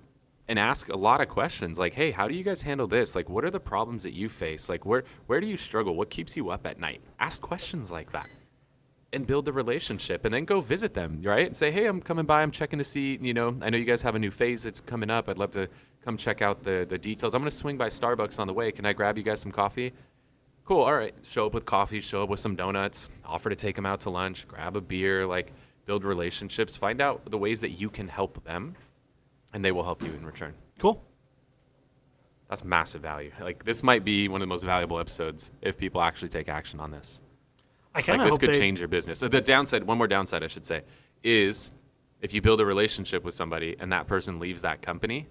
and 0.49 0.59
ask 0.59 0.89
a 0.89 0.97
lot 0.97 1.21
of 1.21 1.29
questions 1.29 1.79
like 1.79 1.95
hey 1.95 2.11
how 2.11 2.29
do 2.29 2.35
you 2.35 2.43
guys 2.43 2.63
handle 2.63 2.87
this? 2.87 3.15
Like 3.15 3.29
what 3.29 3.45
are 3.45 3.51
the 3.51 3.61
problems 3.61 4.03
that 4.05 4.15
you 4.15 4.29
face? 4.29 4.69
Like 4.69 4.87
where 4.87 5.05
where 5.27 5.41
do 5.41 5.47
you 5.47 5.57
struggle? 5.57 5.95
What 5.95 6.11
keeps 6.11 6.37
you 6.37 6.51
up 6.51 6.67
at 6.67 6.79
night? 6.81 7.01
Ask 7.21 7.43
questions 7.43 7.91
like 7.91 8.11
that 8.13 8.29
and 9.13 9.27
build 9.27 9.45
the 9.45 9.53
relationship 9.53 10.25
and 10.25 10.33
then 10.33 10.47
go 10.47 10.61
visit 10.61 10.95
them 10.95 11.21
right? 11.23 11.47
And 11.47 11.57
say 11.57 11.71
hey 11.71 11.87
i'm 11.87 12.01
coming 12.01 12.25
by 12.25 12.41
i'm 12.41 12.51
checking 12.51 12.79
to 12.79 12.85
see 12.85 13.19
you 13.21 13.35
know 13.35 13.55
i 13.61 13.69
know 13.69 13.77
you 13.77 13.85
guys 13.85 14.01
have 14.01 14.15
a 14.15 14.19
new 14.19 14.31
phase 14.31 14.63
that's 14.63 14.81
coming 14.81 15.11
up. 15.11 15.29
I'd 15.29 15.39
love 15.39 15.51
to 15.51 15.69
come 16.05 16.17
check 16.17 16.43
out 16.43 16.63
the 16.63 16.87
the 16.89 16.99
details. 16.99 17.35
I'm 17.35 17.41
going 17.41 17.51
to 17.51 17.57
swing 17.57 17.77
by 17.77 17.89
starbucks 17.89 18.39
on 18.39 18.47
the 18.47 18.53
way. 18.53 18.73
Can 18.73 18.87
i 18.87 18.93
grab 18.93 19.17
you 19.17 19.23
guys 19.23 19.41
some 19.41 19.53
coffee? 19.53 19.93
Cool 20.65 20.83
all 20.83 20.95
right. 20.95 21.15
Show 21.23 21.47
up 21.47 21.55
with 21.55 21.65
coffee 21.65 22.01
show 22.01 22.23
up 22.23 22.29
with 22.29 22.41
some 22.41 22.57
donuts 22.57 23.11
offer 23.25 23.49
to 23.49 23.57
take 23.57 23.77
them 23.77 23.87
out 23.87 24.01
to 24.01 24.11
lunch 24.11 24.47
grab 24.47 24.77
a 24.77 24.81
beer 24.81 25.27
like 25.27 25.53
build 25.87 26.05
relationships 26.05 26.77
find 26.77 27.01
out 27.01 27.29
the 27.31 27.39
ways 27.39 27.61
that 27.61 27.71
you 27.71 27.91
can 27.91 28.07
help 28.07 28.43
them 28.45 28.75
and 29.53 29.65
they 29.65 29.73
will 29.73 29.85
help 29.85 30.03
you 30.03 30.13
in 30.13 30.25
return. 30.25 30.55
Cool. 30.79 31.03
that's 32.49 32.65
massive 32.65 33.03
value. 33.03 33.33
Like 33.41 33.65
this 33.65 33.83
might 33.83 34.05
be 34.05 34.29
one 34.29 34.41
of 34.41 34.47
the 34.47 34.53
most 34.53 34.65
valuable 34.65 34.99
episodes 34.99 35.51
if 35.61 35.77
people 35.77 36.01
actually 36.01 36.29
take 36.29 36.49
action 36.49 36.81
on 36.81 36.91
this. 36.91 37.21
I 37.95 37.99
like 37.99 38.07
kind 38.07 38.21
of 38.21 38.27
this 38.27 38.35
hope 38.35 38.41
could 38.41 38.51
they, 38.51 38.59
change 38.59 38.79
your 38.79 38.89
business. 38.89 39.19
So 39.19 39.29
the 39.29 39.41
downside 39.41 39.85
one 39.85 39.99
more 39.99 40.09
downside 40.09 40.43
i 40.43 40.47
should 40.47 40.67
say 40.67 40.83
is 41.23 41.73
if 42.21 42.33
you 42.33 42.41
build 42.41 42.61
a 42.61 42.67
relationship 42.67 43.25
with 43.25 43.35
somebody 43.35 43.77
and 43.81 43.93
that 43.93 44.07
person 44.07 44.39
leaves 44.39 44.63
that 44.63 44.81
company 44.81 45.27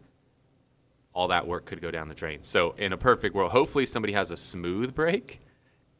all 1.14 1.28
that 1.28 1.46
work 1.46 1.66
could 1.66 1.82
go 1.82 1.92
down 1.92 2.08
the 2.08 2.16
drain. 2.16 2.42
So 2.42 2.72
in 2.78 2.94
a 2.94 2.98
perfect 2.98 3.36
world 3.36 3.52
hopefully 3.52 3.86
somebody 3.86 4.14
has 4.14 4.32
a 4.32 4.38
smooth 4.38 4.94
break 4.94 5.40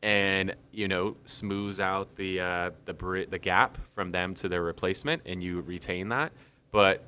and 0.04 0.56
you 0.72 0.88
know 0.88 1.16
smooths 1.26 1.80
out 1.80 2.16
the 2.16 2.40
uh, 2.40 2.72
the 2.86 2.94
bri- 2.94 3.26
the 3.26 3.38
gap 3.38 3.78
from 3.94 4.12
them 4.12 4.34
to 4.36 4.50
their 4.50 4.64
replacement 4.64 5.22
and 5.26 5.44
you 5.44 5.62
retain 5.62 6.10
that. 6.10 6.32
But 6.72 7.04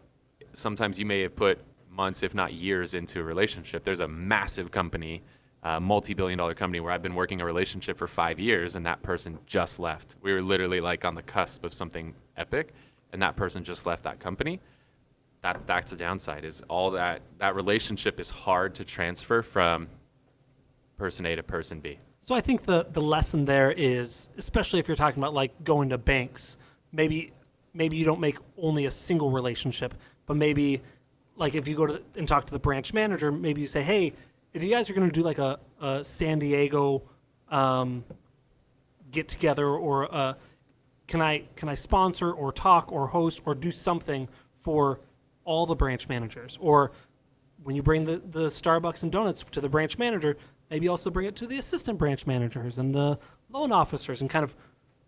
sometimes 0.53 0.99
you 0.99 1.05
may 1.05 1.21
have 1.21 1.35
put 1.35 1.59
months 1.89 2.23
if 2.23 2.35
not 2.35 2.53
years 2.53 2.93
into 2.93 3.19
a 3.19 3.23
relationship. 3.23 3.83
There's 3.83 4.01
a 4.01 4.07
massive 4.07 4.71
company 4.71 5.23
a 5.63 5.79
multi-billion 5.79 6.37
dollar 6.37 6.53
company 6.53 6.79
where 6.81 6.91
i've 6.91 7.01
been 7.01 7.15
working 7.15 7.39
a 7.39 7.45
relationship 7.45 7.97
for 7.97 8.07
five 8.07 8.39
years 8.39 8.75
and 8.75 8.85
that 8.85 9.01
person 9.01 9.39
just 9.45 9.79
left. 9.79 10.15
We 10.21 10.33
were 10.33 10.41
literally 10.41 10.81
like 10.81 11.05
on 11.05 11.15
the 11.15 11.23
cusp 11.23 11.63
of 11.63 11.73
something 11.73 12.13
epic 12.37 12.73
and 13.13 13.21
that 13.21 13.35
person 13.35 13.63
just 13.63 13.85
left 13.85 14.03
that 14.03 14.19
company 14.19 14.59
that 15.43 15.67
that's 15.67 15.91
the 15.91 15.97
downside 15.97 16.45
is 16.45 16.63
all 16.69 16.89
that 16.91 17.21
that 17.37 17.55
relationship 17.55 18.19
is 18.19 18.29
hard 18.29 18.73
to 18.75 18.83
transfer 18.83 19.41
from 19.41 19.87
person 20.97 21.25
a 21.25 21.35
to 21.35 21.43
person 21.43 21.79
b. 21.79 21.99
So 22.21 22.33
I 22.33 22.41
think 22.41 22.63
the 22.63 22.87
the 22.91 23.01
lesson 23.01 23.45
there 23.45 23.71
is, 23.71 24.29
especially 24.37 24.79
if 24.79 24.87
you're 24.87 24.97
talking 24.97 25.21
about 25.21 25.33
like 25.33 25.51
going 25.63 25.89
to 25.89 25.97
banks, 25.97 26.57
maybe 26.93 27.33
maybe 27.73 27.97
you 27.97 28.05
don't 28.05 28.21
make 28.21 28.37
only 28.57 28.85
a 28.85 28.91
single 28.91 29.31
relationship, 29.31 29.93
but 30.25 30.37
maybe 30.37 30.81
like 31.35 31.55
if 31.55 31.67
you 31.67 31.75
go 31.75 31.85
to 31.85 31.93
the, 31.93 32.03
and 32.15 32.27
talk 32.27 32.45
to 32.45 32.53
the 32.53 32.59
branch 32.59 32.93
manager, 32.93 33.31
maybe 33.31 33.59
you 33.59 33.67
say, 33.67 33.83
hey, 33.83 34.13
if 34.53 34.63
you 34.63 34.69
guys 34.69 34.89
are 34.89 34.93
going 34.93 35.09
to 35.09 35.13
do 35.13 35.23
like 35.23 35.39
a, 35.39 35.59
a 35.81 36.03
San 36.03 36.39
Diego 36.39 37.01
um, 37.49 38.03
get 39.11 39.27
together 39.27 39.67
or 39.67 40.13
uh, 40.13 40.33
can 41.07 41.21
I 41.21 41.43
can 41.57 41.67
I 41.67 41.75
sponsor 41.75 42.31
or 42.31 42.53
talk 42.53 42.91
or 42.93 43.07
host 43.07 43.41
or 43.45 43.53
do 43.55 43.71
something 43.71 44.29
for 44.59 45.01
all 45.45 45.65
the 45.65 45.75
branch 45.75 46.07
managers 46.09 46.57
or 46.61 46.91
when 47.63 47.75
you 47.75 47.83
bring 47.83 48.03
the, 48.03 48.17
the 48.17 48.47
Starbucks 48.47 49.03
and 49.03 49.11
donuts 49.11 49.43
to 49.43 49.61
the 49.61 49.69
branch 49.69 49.97
manager, 49.97 50.37
maybe 50.69 50.87
also 50.87 51.09
bring 51.09 51.27
it 51.27 51.35
to 51.37 51.47
the 51.47 51.57
assistant 51.57 51.97
branch 51.97 52.27
managers 52.27 52.77
and 52.77 52.93
the 52.93 53.17
loan 53.49 53.71
officers 53.71 54.21
and 54.21 54.29
kind 54.29 54.43
of 54.43 54.55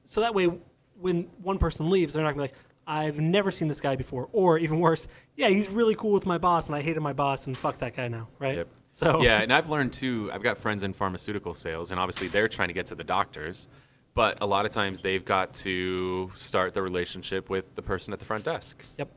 so 0.05 0.21
that 0.21 0.33
way 0.33 0.51
when 0.99 1.23
one 1.41 1.57
person 1.57 1.89
leaves, 1.89 2.13
they're 2.13 2.23
not 2.23 2.35
gonna 2.35 2.47
be 2.47 2.53
like, 2.53 2.59
I've 2.87 3.19
never 3.19 3.51
seen 3.51 3.67
this 3.67 3.81
guy 3.81 3.95
before. 3.95 4.29
Or 4.31 4.59
even 4.59 4.79
worse, 4.79 5.07
yeah, 5.35 5.49
he's 5.49 5.69
really 5.69 5.95
cool 5.95 6.11
with 6.11 6.25
my 6.25 6.37
boss 6.37 6.67
and 6.67 6.75
I 6.75 6.81
hated 6.81 7.01
my 7.01 7.13
boss 7.13 7.47
and 7.47 7.57
fuck 7.57 7.79
that 7.79 7.95
guy 7.95 8.07
now, 8.07 8.27
right? 8.39 8.57
Yep. 8.57 8.67
So 8.91 9.21
yeah, 9.21 9.41
and 9.41 9.51
I've 9.51 9.69
learned 9.69 9.91
too. 9.91 10.29
I've 10.33 10.43
got 10.43 10.57
friends 10.57 10.83
in 10.83 10.93
pharmaceutical 10.93 11.53
sales, 11.53 11.91
and 11.91 11.99
obviously 11.99 12.29
they're 12.29 12.47
trying 12.47 12.69
to 12.69 12.73
get 12.73 12.87
to 12.87 12.95
the 12.95 13.03
doctors, 13.03 13.67
but 14.13 14.37
a 14.39 14.45
lot 14.45 14.65
of 14.65 14.71
times 14.71 15.01
they've 15.01 15.25
got 15.25 15.53
to 15.55 16.31
start 16.37 16.73
the 16.73 16.81
relationship 16.81 17.49
with 17.49 17.75
the 17.75 17.81
person 17.81 18.13
at 18.13 18.19
the 18.19 18.25
front 18.25 18.45
desk 18.45 18.85
Yep. 18.97 19.11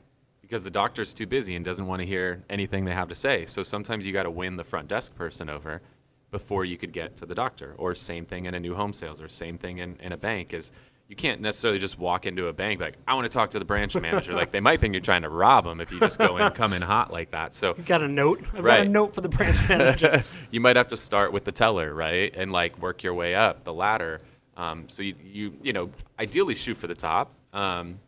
Because 0.48 0.64
the 0.64 0.70
doctor's 0.70 1.12
too 1.12 1.26
busy 1.26 1.56
and 1.56 1.64
doesn't 1.64 1.86
want 1.86 2.00
to 2.00 2.06
hear 2.06 2.42
anything 2.48 2.86
they 2.86 2.94
have 2.94 3.08
to 3.08 3.14
say. 3.14 3.44
So 3.44 3.62
sometimes 3.62 4.06
you 4.06 4.14
got 4.14 4.22
to 4.22 4.30
win 4.30 4.56
the 4.56 4.64
front 4.64 4.88
desk 4.88 5.14
person 5.14 5.50
over 5.50 5.82
before 6.30 6.64
you 6.64 6.78
could 6.78 6.92
get 6.92 7.16
to 7.16 7.26
the 7.26 7.34
doctor. 7.34 7.74
Or 7.76 7.94
same 7.94 8.24
thing 8.24 8.46
in 8.46 8.54
a 8.54 8.60
new 8.60 8.74
home 8.74 8.94
sales, 8.94 9.20
or 9.20 9.28
same 9.28 9.58
thing 9.58 9.78
in, 9.78 9.96
in 10.00 10.12
a 10.12 10.16
bank 10.16 10.54
is 10.54 10.72
you 11.06 11.16
can't 11.16 11.40
necessarily 11.42 11.78
just 11.78 11.98
walk 11.98 12.24
into 12.26 12.46
a 12.48 12.52
bank 12.52 12.80
like 12.80 12.94
I 13.06 13.14
want 13.14 13.24
to 13.24 13.30
talk 13.30 13.50
to 13.50 13.58
the 13.58 13.64
branch 13.64 13.94
manager. 13.94 14.34
like 14.34 14.50
they 14.50 14.60
might 14.60 14.80
think 14.80 14.92
you're 14.94 15.00
trying 15.02 15.22
to 15.22 15.30
rob 15.30 15.64
them 15.64 15.80
if 15.80 15.90
you 15.90 16.00
just 16.00 16.18
go 16.18 16.36
in 16.38 16.50
come 16.52 16.72
in 16.72 16.82
hot 16.82 17.12
like 17.12 17.30
that. 17.32 17.54
So 17.54 17.74
You 17.76 17.82
got 17.84 18.02
a 18.02 18.08
note? 18.08 18.42
I've 18.54 18.64
got 18.64 18.80
a 18.80 18.84
note 18.88 19.14
for 19.14 19.20
the 19.20 19.28
branch 19.28 19.56
manager. 19.68 20.24
you 20.50 20.60
might 20.60 20.76
have 20.76 20.88
to 20.88 20.96
start 20.96 21.32
with 21.32 21.44
the 21.44 21.52
teller, 21.52 21.92
right, 21.94 22.34
and 22.34 22.52
like 22.52 22.78
work 22.80 23.02
your 23.02 23.14
way 23.14 23.34
up 23.34 23.64
the 23.64 23.72
ladder. 23.72 24.20
Um, 24.56 24.88
so 24.88 25.02
you, 25.02 25.14
you 25.22 25.52
you 25.62 25.72
know 25.72 25.90
ideally 26.18 26.54
shoot 26.54 26.76
for 26.76 26.88
the 26.88 26.94
top, 26.94 27.32
um, 27.52 27.98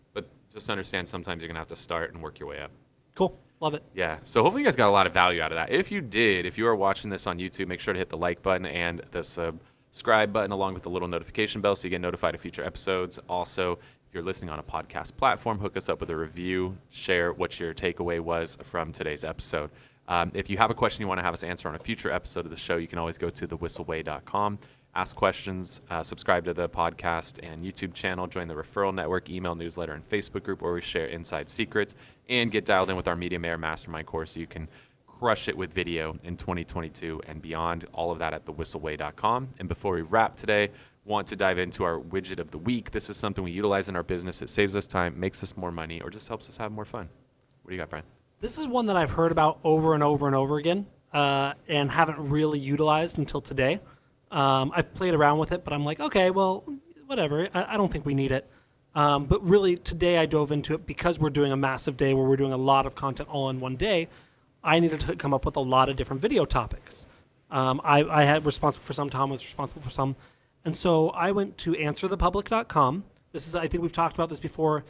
just 0.53 0.71
understand 0.71 1.09
sometimes 1.09 1.43
you're 1.43 1.49
gonna 1.49 1.59
have 1.59 1.69
to 1.69 1.77
start 1.77 2.13
and 2.13 2.23
work 2.23 2.39
your 2.39 2.49
way 2.49 2.61
up. 2.61 2.71
cool. 3.15 3.39
Love 3.61 3.75
it. 3.75 3.83
Yeah. 3.95 4.17
So 4.23 4.43
hopefully 4.43 4.63
you 4.63 4.67
guys 4.67 4.75
got 4.75 4.89
a 4.89 4.93
lot 4.93 5.07
of 5.07 5.13
value 5.13 5.43
out 5.43 5.53
of 5.53 5.57
that. 5.57 5.71
If 5.71 5.93
you 5.93 6.01
did, 6.01 6.47
if 6.47 6.57
you 6.57 6.67
are 6.67 6.75
watching 6.75 7.11
this 7.11 7.27
on 7.27 7.39
YouTube, 7.39 7.69
make 7.69 7.79
sure 7.79 7.93
to 7.93 7.99
hit 7.99 8.09
the 8.09 8.17
like 8.17 8.41
button 8.41 8.65
and 8.65 9.03
the 9.11 9.23
subscribe 9.23 10.33
button 10.33 10.51
along 10.51 10.73
with 10.73 10.83
the 10.83 10.89
little 10.89 11.09
notification 11.09 11.61
bell 11.61 11.77
so 11.77 11.85
you 11.85 11.91
get 11.91 12.01
notified 12.01 12.35
of 12.35 12.41
future 12.41 12.65
episodes. 12.65 13.19
Also, 13.29 13.73
if 13.73 14.15
you're 14.15 14.23
listening 14.23 14.49
on 14.49 14.59
a 14.61 14.63
podcast 14.63 15.15
platform, 15.15 15.59
hook 15.59 15.77
us 15.77 15.91
up 15.91 16.01
with 16.01 16.09
a 16.09 16.17
review, 16.17 16.75
share 16.89 17.35
what 17.35 17.61
your 17.61 17.75
takeaway 17.75 18.19
was 18.19 18.57
from 18.65 18.93
today's 18.93 19.25
episode. 19.25 19.69
Um, 20.09 20.33
if 20.33 20.49
you 20.49 20.57
have 20.57 20.71
a 20.71 20.75
question 20.75 21.03
you 21.03 21.07
want 21.07 21.19
to 21.19 21.23
have 21.23 21.35
us 21.35 21.45
answer 21.45 21.69
on 21.69 21.75
a 21.75 21.79
future 21.79 22.11
episode 22.11 22.47
of 22.47 22.51
the 22.51 22.57
show, 22.57 22.79
you 22.79 22.89
can 22.89 22.99
always 22.99 23.19
go 23.19 23.29
to 23.29 23.47
thewhisselway.com, 23.47 24.59
ask 24.95 25.17
questions, 25.17 25.81
uh, 25.91 26.03
subscribe 26.03 26.45
to 26.45 26.55
the 26.55 26.69
podcast 26.69 27.39
and 27.43 27.65
YouTube 27.65 27.95
channel, 27.95 28.27
join 28.27 28.49
the 28.49 28.55
referral 28.55 28.95
network, 28.95 29.31
email 29.31 29.55
newsletter, 29.55 29.93
and 29.93 30.09
Facebook 30.09 30.43
group 30.43 30.63
where 30.63 30.73
we 30.73 30.81
share 30.81 31.07
inside 31.07 31.49
secrets, 31.49 31.95
and 32.29 32.51
get 32.51 32.65
dialed 32.65 32.91
in 32.91 32.97
with 32.97 33.09
our 33.09 33.17
Media 33.17 33.39
Mayor 33.39 33.59
Mastermind 33.59 34.07
course 34.07 34.33
so 34.33 34.41
you 34.41 34.47
can 34.47 34.69
crush 35.07 35.49
it 35.49 35.57
with 35.57 35.73
video 35.73 36.17
in 36.25 36.37
2022 36.37 37.21
and 37.27 37.43
beyond. 37.43 37.87
All 37.93 38.11
of 38.11 38.19
that 38.21 38.33
at 38.33 38.47
thewhisselway.com. 38.47 39.49
And 39.59 39.69
before 39.69 39.95
we 39.95 40.03
wrap 40.03 40.37
today, 40.37 40.71
want 41.05 41.27
to 41.29 41.37
dive 41.37 41.59
into 41.59 41.85
our 41.85 41.99
widget 41.99 42.39
of 42.39 42.51
the 42.51 42.59
week. 42.59 42.91
This 42.91 43.11
is 43.11 43.17
something 43.17 43.45
we 43.45 43.51
utilize 43.51 43.89
in 43.89 43.97
our 43.97 44.03
business. 44.03 44.43
It 44.43 44.51
saves 44.51 44.77
us 44.77 44.87
time, 44.87 45.19
makes 45.19 45.43
us 45.43 45.57
more 45.57 45.71
money, 45.71 46.01
or 46.01 46.11
just 46.11 46.29
helps 46.29 46.49
us 46.49 46.57
have 46.57 46.73
more 46.73 46.85
fun. 46.85 47.09
What 47.63 47.71
do 47.71 47.75
you 47.75 47.81
got, 47.81 47.91
Bryan? 47.91 48.05
This 48.41 48.59
is 48.59 48.67
one 48.67 48.87
that 48.87 48.97
I've 48.97 49.11
heard 49.11 49.33
about 49.33 49.59
over 49.63 49.95
and 49.95 50.03
over 50.03 50.27
and 50.27 50.35
over 50.35 50.57
again 50.57 50.87
uh, 51.13 51.53
and 51.69 51.91
haven't 51.91 52.19
really 52.19 52.59
utilized 52.59 53.19
until 53.19 53.41
today. 53.41 53.81
Um, 54.31 54.73
I've 54.75 54.93
played 54.95 55.15
around 55.15 55.39
with 55.39 55.53
it, 55.53 55.65
but 55.65 55.73
I'm 55.73 55.85
like, 55.85 56.01
okay, 56.01 56.31
well, 56.31 56.65
whatever. 57.07 57.49
I, 57.55 57.75
I 57.75 57.77
don't 57.77 57.91
think 57.91 58.07
we 58.07 58.15
need 58.15 58.33
it. 58.33 58.49
Um, 58.95 59.27
but 59.27 59.45
really, 59.47 59.77
today 59.77 60.19
I 60.19 60.27
dove 60.27 60.53
into 60.53 60.75
it 60.75 60.87
because 60.87 61.19
we're 61.19 61.31
doing 61.31 61.53
a 61.53 61.57
massive 61.57 61.97
day 61.97 62.15
where 62.15 62.27
we're 62.27 62.37
doing 62.37 62.53
a 62.53 62.57
lot 62.57 62.87
of 62.87 62.95
content 62.95 63.29
all 63.29 63.51
in 63.51 63.61
one 63.61 63.77
day. 63.77 64.09
I 64.63 64.79
needed 64.79 65.01
to 65.01 65.17
come 65.17 65.33
up 65.33 65.47
with 65.47 65.57
a 65.57 65.61
lot 65.61 65.89
of 65.89 65.97
different 65.97 66.21
video 66.21 66.45
topics. 66.45 67.07
Um, 67.51 67.81
I, 67.85 68.03
I 68.05 68.25
had 68.25 68.45
responsible 68.45 68.85
for 68.85 68.93
some. 68.93 69.11
Tom 69.11 69.31
was 69.31 69.45
responsible 69.45 69.83
for 69.83 69.91
some. 69.91 70.17
And 70.65 70.75
so 70.75 71.11
I 71.11 71.33
went 71.33 71.57
to 71.59 71.73
answerthepublic.com. 71.73 73.05
This 73.33 73.47
is, 73.47 73.55
I 73.55 73.67
think 73.67 73.83
we've 73.83 73.93
talked 73.93 74.17
about 74.17 74.29
this 74.29 74.41
before. 74.41 74.85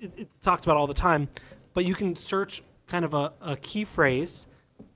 It's, 0.00 0.16
it's 0.16 0.38
talked 0.38 0.64
about 0.64 0.76
all 0.76 0.86
the 0.86 0.94
time, 0.94 1.28
but 1.74 1.84
you 1.84 1.94
can 1.94 2.16
search 2.16 2.62
kind 2.86 3.04
of 3.04 3.14
a, 3.14 3.32
a 3.40 3.56
key 3.56 3.84
phrase 3.84 4.46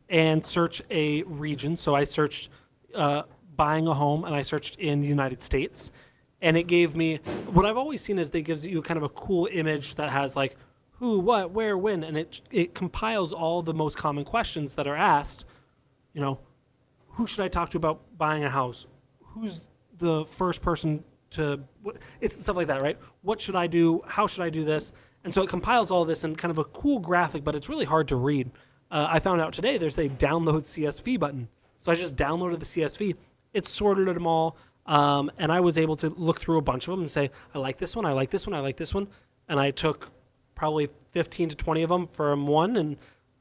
and 0.09 0.45
search 0.45 0.83
a 0.91 1.23
region. 1.25 1.77
So 1.77 1.95
I 1.95 2.05
searched 2.05 2.49
uh, 2.95 3.25
buying 3.57 3.87
a 3.87 3.95
home 3.95 4.25
and 4.25 4.35
I 4.35 4.43
searched 4.43 4.77
in 4.77 5.01
the 5.01 5.09
United 5.09 5.43
States. 5.43 5.91
And 6.43 6.57
it 6.57 6.65
gave 6.65 6.95
me 6.95 7.17
what 7.53 7.65
I've 7.65 7.77
always 7.77 8.03
seen 8.03 8.19
is 8.19 8.31
they 8.31 8.43
gives 8.43 8.67
you 8.67 8.83
kind 8.83 8.99
of 8.99 9.05
a 9.05 9.09
cool 9.11 9.49
image 9.51 9.95
that 9.95 10.11
has 10.11 10.37
like 10.37 10.57
who, 10.91 11.19
what, 11.19 11.51
where, 11.51 11.77
when, 11.77 12.05
and 12.05 12.17
it 12.17 12.41
it 12.51 12.75
compiles 12.75 13.33
all 13.33 13.63
the 13.63 13.75
most 13.75 13.97
common 13.97 14.25
questions 14.25 14.75
that 14.77 14.87
are 14.87 14.97
asked. 14.97 15.45
You 16.13 16.21
know, 16.21 16.39
who 17.09 17.27
should 17.27 17.45
I 17.45 17.49
talk 17.49 17.71
to 17.71 17.77
about 17.77 18.01
buying 18.17 18.45
a 18.45 18.51
house? 18.51 18.87
Who's 19.21 19.63
the 19.99 20.25
first 20.25 20.63
person 20.63 21.03
to? 21.31 21.61
It's 22.21 22.41
stuff 22.41 22.57
like 22.57 22.69
that, 22.69 22.83
right? 22.83 22.99
What 23.23 23.41
should 23.41 23.57
I 23.57 23.67
do? 23.67 24.03
How 24.07 24.27
should 24.27 24.43
I 24.43 24.51
do 24.51 24.65
this? 24.65 24.93
And 25.25 25.33
so 25.33 25.43
it 25.43 25.49
compiles 25.49 25.91
all 25.91 26.05
this 26.05 26.25
in 26.25 26.37
kind 26.37 26.51
of 26.51 26.59
a 26.59 26.65
cool 26.65 26.99
graphic, 26.99 27.45
but 27.45 27.55
it's 27.55 27.69
really 27.69 27.87
hard 27.87 28.07
to 28.09 28.17
read. 28.17 28.51
Uh, 28.91 29.07
I 29.09 29.19
found 29.19 29.41
out 29.41 29.53
today 29.53 29.79
there's 29.79 29.99
a 29.99 30.09
download 30.09 30.63
CSV 30.63 31.19
button, 31.19 31.49
so 31.79 31.91
I 31.91 31.95
just 31.95 32.15
downloaded 32.15 32.59
the 32.61 32.67
CSV. 32.67 33.17
It 33.55 33.67
sorted 33.67 34.07
them 34.09 34.27
all, 34.27 34.59
um, 34.85 35.31
and 35.39 35.51
I 35.51 35.61
was 35.61 35.79
able 35.79 35.97
to 35.97 36.11
look 36.11 36.41
through 36.41 36.59
a 36.59 36.63
bunch 36.63 36.87
of 36.87 36.93
them 36.93 37.01
and 37.01 37.11
say, 37.11 37.31
I 37.55 37.59
like 37.59 37.79
this 37.79 37.97
one, 37.97 38.05
I 38.05 38.13
like 38.13 38.31
this 38.31 38.47
one, 38.47 38.55
I 38.55 38.61
like 38.61 38.77
this 38.77 38.93
one, 38.93 39.09
and 39.49 39.59
I 39.59 39.71
took 39.71 40.11
probably 40.55 40.89
15 41.13 41.51
to 41.51 41.57
20 41.57 41.83
of 41.83 41.89
them 41.89 42.09
from 42.09 42.47
one, 42.47 42.77
and 42.77 42.97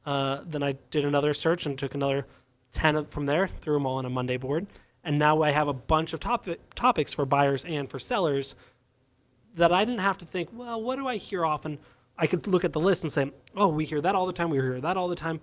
uh, 0.06 0.40
then 0.46 0.62
I 0.62 0.76
did 0.90 1.04
another 1.04 1.34
search 1.34 1.66
and 1.66 1.78
took 1.78 1.94
another 1.94 2.26
10 2.72 3.06
from 3.06 3.26
there, 3.26 3.48
threw 3.48 3.74
them 3.74 3.86
all 3.86 3.96
on 3.96 4.06
a 4.06 4.10
Monday 4.10 4.36
board, 4.36 4.66
and 5.04 5.18
now 5.18 5.42
I 5.42 5.50
have 5.50 5.68
a 5.68 5.72
bunch 5.72 6.12
of 6.12 6.20
topic, 6.20 6.60
topics 6.74 7.12
for 7.12 7.26
buyers 7.26 7.64
and 7.64 7.90
for 7.90 7.98
sellers 7.98 8.54
that 9.54 9.72
I 9.72 9.84
didn't 9.84 10.00
have 10.00 10.18
to 10.18 10.24
think, 10.24 10.48
well, 10.52 10.82
what 10.82 10.96
do 10.96 11.06
I 11.06 11.16
hear 11.16 11.44
often? 11.44 11.78
I 12.16 12.26
could 12.26 12.46
look 12.46 12.64
at 12.64 12.72
the 12.72 12.80
list 12.80 13.02
and 13.02 13.12
say, 13.12 13.30
oh, 13.56 13.68
we 13.68 13.84
hear 13.84 14.00
that 14.00 14.14
all 14.14 14.26
the 14.26 14.32
time, 14.32 14.50
we 14.50 14.58
hear 14.58 14.80
that 14.80 14.96
all 14.96 15.08
the 15.08 15.16
time. 15.16 15.40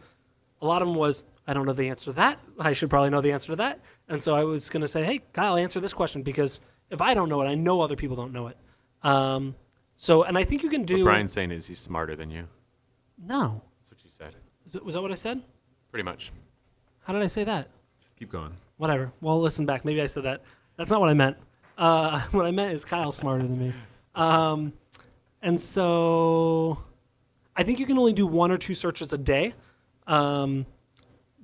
A 0.62 0.66
lot 0.66 0.82
of 0.82 0.88
them 0.88 0.96
was, 0.96 1.24
I 1.48 1.54
don't 1.54 1.66
know 1.66 1.74
the 1.74 1.90
answer 1.90 2.06
to 2.06 2.14
that. 2.14 2.40
I 2.60 2.74
should 2.74 2.90
probably 2.90 3.10
know 3.10 3.22
the 3.22 3.32
answer 3.32 3.48
to 3.48 3.56
that. 3.58 3.80
And 4.08 4.22
so 4.22 4.36
I 4.36 4.44
was 4.44 4.70
going 4.70 4.82
to 4.82 4.88
say, 4.88 5.04
hey, 5.04 5.22
Kyle, 5.34 5.58
answer 5.58 5.80
this 5.80 5.94
question 5.94 6.22
because 6.22 6.60
if 6.90 7.02
I 7.02 7.14
don't 7.14 7.30
know 7.30 7.42
it, 7.42 7.48
I 7.48 7.56
know 7.56 7.82
other 7.82 7.96
people 7.96 8.16
don't 8.16 8.34
know 8.34 8.48
it. 8.48 8.58
Um, 9.04 9.56
so, 9.96 10.24
and 10.24 10.38
I 10.38 10.44
think 10.44 10.64
you 10.64 10.70
can 10.70 10.84
do. 10.84 10.98
What 10.98 11.12
Bryan's 11.12 11.34
saying 11.34 11.52
is 11.52 11.68
he's 11.68 11.80
smarter 11.80 12.16
than 12.16 12.30
you. 12.30 12.48
No. 13.18 13.62
That's 13.80 13.92
what 13.92 14.04
you 14.04 14.12
said. 14.12 14.36
Is 14.66 14.76
it, 14.76 14.86
was 14.86 14.96
that 14.96 15.02
what 15.02 15.12
I 15.12 15.16
said? 15.16 15.42
Pretty 15.92 16.04
much. 16.04 16.32
How 17.04 17.14
did 17.14 17.22
I 17.22 17.28
say 17.28 17.44
that? 17.44 17.70
Just 18.02 18.18
keep 18.18 18.32
going. 18.32 18.56
Whatever. 18.78 19.12
Well, 19.22 19.40
listen 19.40 19.66
back. 19.66 19.86
Maybe 19.86 20.02
I 20.02 20.08
said 20.08 20.24
that. 20.24 20.42
That's 20.78 20.90
not 20.90 21.00
what 21.00 21.10
I 21.10 21.14
meant. 21.14 21.38
Uh, 21.78 22.22
what 22.32 22.46
I 22.46 22.52
meant 22.52 22.74
is 22.74 22.86
Kyle's 22.86 23.18
smarter 23.18 23.44
than 23.44 23.60
me. 23.60 23.74
Um, 24.16 24.74
and 25.42 25.60
so 25.60 26.78
I 27.56 27.64
think 27.64 27.80
you 27.80 27.86
can 27.86 27.98
only 27.98 28.14
do 28.14 28.28
one 28.28 28.52
or 28.52 28.58
two 28.58 28.76
searches 28.76 29.14
a 29.14 29.18
day 29.18 29.54
um, 30.08 30.66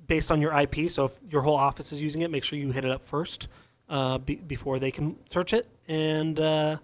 based 0.08 0.32
on 0.32 0.40
your 0.40 0.58
IP. 0.58 0.90
So 0.90 1.04
if 1.04 1.20
your 1.30 1.42
whole 1.42 1.54
office 1.54 1.92
is 1.92 2.02
using 2.02 2.22
it, 2.22 2.30
make 2.30 2.42
sure 2.42 2.58
you 2.58 2.72
hit 2.72 2.84
it 2.84 2.90
up 2.90 3.06
first 3.06 3.46
uh, 3.88 4.18
be- 4.18 4.36
before 4.36 4.80
they 4.80 4.90
can 4.90 5.16
search 5.30 5.52
it. 5.52 5.68
And, 5.86 6.40
uh, 6.40 6.76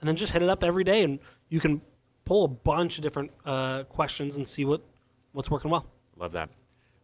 and 0.00 0.08
then 0.08 0.16
just 0.16 0.32
hit 0.32 0.42
it 0.42 0.50
up 0.50 0.62
every 0.62 0.84
day. 0.84 1.02
And 1.02 1.18
you 1.48 1.60
can 1.60 1.80
pull 2.26 2.44
a 2.44 2.48
bunch 2.48 2.98
of 2.98 3.02
different 3.02 3.30
uh, 3.46 3.84
questions 3.84 4.36
and 4.36 4.46
see 4.46 4.66
what, 4.66 4.82
what's 5.32 5.50
working 5.50 5.70
well. 5.70 5.86
Love 6.18 6.32
that. 6.32 6.50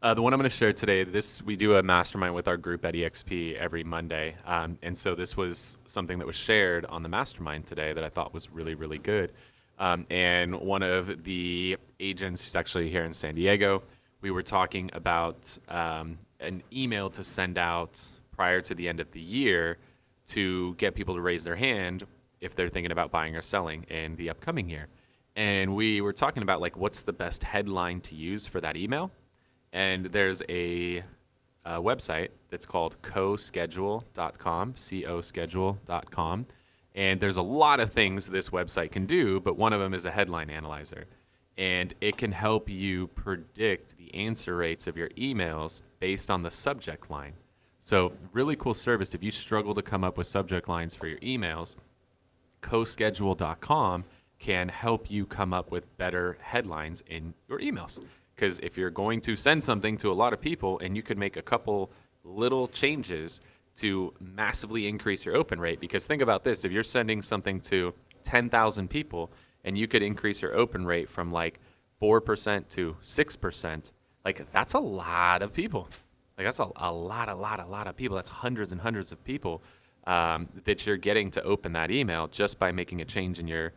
Uh, 0.02 0.14
the 0.14 0.22
one 0.22 0.32
I'm 0.32 0.38
going 0.38 0.48
to 0.48 0.56
share 0.56 0.72
today, 0.72 1.04
this 1.04 1.42
we 1.42 1.56
do 1.56 1.76
a 1.76 1.82
mastermind 1.82 2.34
with 2.34 2.48
our 2.48 2.56
group 2.56 2.86
at 2.86 2.94
EXP 2.94 3.56
every 3.56 3.84
Monday, 3.84 4.34
um, 4.46 4.78
and 4.82 4.96
so 4.96 5.14
this 5.14 5.36
was 5.36 5.76
something 5.84 6.18
that 6.18 6.26
was 6.26 6.36
shared 6.36 6.86
on 6.86 7.02
the 7.02 7.08
mastermind 7.10 7.66
today 7.66 7.92
that 7.92 8.02
I 8.02 8.08
thought 8.08 8.32
was 8.32 8.50
really, 8.50 8.74
really 8.74 8.96
good. 8.96 9.32
Um, 9.78 10.06
and 10.08 10.58
one 10.58 10.82
of 10.82 11.22
the 11.24 11.76
agents, 12.00 12.42
who's 12.42 12.56
actually 12.56 12.88
here 12.88 13.04
in 13.04 13.12
San 13.12 13.34
Diego, 13.34 13.82
we 14.20 14.30
were 14.30 14.42
talking 14.42 14.90
about 14.92 15.58
um, 15.68 16.18
an 16.40 16.62
email 16.72 17.10
to 17.10 17.24
send 17.24 17.58
out 17.58 18.00
prior 18.32 18.60
to 18.60 18.74
the 18.74 18.88
end 18.88 19.00
of 19.00 19.10
the 19.12 19.20
year 19.20 19.78
to 20.26 20.74
get 20.74 20.94
people 20.94 21.14
to 21.14 21.20
raise 21.20 21.44
their 21.44 21.56
hand 21.56 22.06
if 22.40 22.54
they're 22.54 22.68
thinking 22.68 22.92
about 22.92 23.10
buying 23.10 23.36
or 23.36 23.42
selling 23.42 23.82
in 23.84 24.16
the 24.16 24.30
upcoming 24.30 24.68
year. 24.68 24.86
And 25.36 25.74
we 25.74 26.00
were 26.00 26.12
talking 26.12 26.42
about 26.42 26.60
like 26.60 26.76
what's 26.76 27.02
the 27.02 27.12
best 27.12 27.42
headline 27.42 28.00
to 28.02 28.14
use 28.14 28.46
for 28.46 28.60
that 28.60 28.76
email. 28.76 29.10
And 29.72 30.06
there's 30.06 30.42
a, 30.48 30.98
a 31.64 31.80
website 31.80 32.28
that's 32.48 32.66
called 32.66 33.00
coschedule.com, 33.02 34.74
co-schedule.com. 34.74 36.46
And 36.96 37.20
there's 37.20 37.36
a 37.36 37.42
lot 37.42 37.78
of 37.78 37.92
things 37.92 38.26
this 38.26 38.48
website 38.48 38.90
can 38.90 39.06
do, 39.06 39.38
but 39.40 39.56
one 39.56 39.72
of 39.72 39.80
them 39.80 39.94
is 39.94 40.06
a 40.06 40.10
headline 40.10 40.50
analyzer. 40.50 41.06
And 41.60 41.94
it 42.00 42.16
can 42.16 42.32
help 42.32 42.68
you 42.68 43.06
predict 43.08 43.96
the 43.96 44.12
answer 44.14 44.56
rates 44.56 44.88
of 44.88 44.96
your 44.96 45.10
emails 45.10 45.82
based 46.00 46.30
on 46.30 46.42
the 46.42 46.50
subject 46.50 47.10
line. 47.10 47.34
So, 47.78 48.12
really 48.32 48.56
cool 48.56 48.74
service 48.74 49.14
if 49.14 49.22
you 49.22 49.30
struggle 49.30 49.74
to 49.74 49.82
come 49.82 50.02
up 50.02 50.18
with 50.18 50.26
subject 50.26 50.68
lines 50.68 50.94
for 50.94 51.06
your 51.06 51.18
emails 51.20 51.76
coschedule.com 52.60 54.04
can 54.38 54.68
help 54.68 55.10
you 55.10 55.26
come 55.26 55.52
up 55.52 55.70
with 55.70 55.96
better 55.98 56.38
headlines 56.40 57.02
in 57.08 57.34
your 57.48 57.58
emails. 57.58 58.00
Because 58.34 58.58
if 58.60 58.78
you're 58.78 58.90
going 58.90 59.20
to 59.22 59.36
send 59.36 59.62
something 59.62 59.96
to 59.98 60.10
a 60.10 60.14
lot 60.14 60.32
of 60.32 60.40
people 60.40 60.78
and 60.78 60.96
you 60.96 61.02
could 61.02 61.18
make 61.18 61.36
a 61.36 61.42
couple 61.42 61.90
little 62.24 62.68
changes 62.68 63.42
to 63.76 64.12
massively 64.20 64.88
increase 64.88 65.24
your 65.26 65.36
open 65.36 65.60
rate, 65.60 65.78
because 65.78 66.06
think 66.06 66.22
about 66.22 66.42
this 66.42 66.64
if 66.64 66.72
you're 66.72 66.82
sending 66.82 67.20
something 67.20 67.60
to 67.60 67.92
10,000 68.22 68.88
people 68.88 69.30
and 69.64 69.76
you 69.76 69.86
could 69.86 70.02
increase 70.02 70.42
your 70.42 70.54
open 70.54 70.84
rate 70.84 71.08
from 71.08 71.30
like 71.30 71.60
4% 72.00 72.68
to 72.70 72.96
6%, 73.02 73.92
like 74.24 74.52
that's 74.52 74.74
a 74.74 74.78
lot 74.78 75.42
of 75.42 75.52
people. 75.52 75.88
Like 76.36 76.46
that's 76.46 76.58
a, 76.58 76.68
a 76.76 76.92
lot, 76.92 77.28
a 77.28 77.34
lot, 77.34 77.60
a 77.60 77.66
lot 77.66 77.86
of 77.86 77.96
people. 77.96 78.16
That's 78.16 78.30
hundreds 78.30 78.72
and 78.72 78.80
hundreds 78.80 79.12
of 79.12 79.22
people 79.24 79.62
um, 80.06 80.48
that 80.64 80.86
you're 80.86 80.96
getting 80.96 81.30
to 81.32 81.42
open 81.42 81.72
that 81.74 81.90
email 81.90 82.28
just 82.28 82.58
by 82.58 82.72
making 82.72 83.02
a 83.02 83.04
change 83.04 83.38
in 83.38 83.46
your 83.46 83.72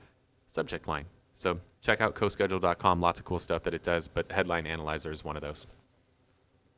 subject 0.48 0.88
line. 0.88 1.06
So 1.36 1.60
check 1.82 2.00
out 2.00 2.16
coschedule.com. 2.16 3.02
Lots 3.02 3.20
of 3.20 3.26
cool 3.26 3.40
stuff 3.40 3.64
that 3.64 3.74
it 3.74 3.84
does, 3.84 4.08
but 4.08 4.32
Headline 4.32 4.68
Analyzer 4.68 5.12
is 5.12 5.24
one 5.24 5.36
of 5.36 5.42
those. 5.42 5.68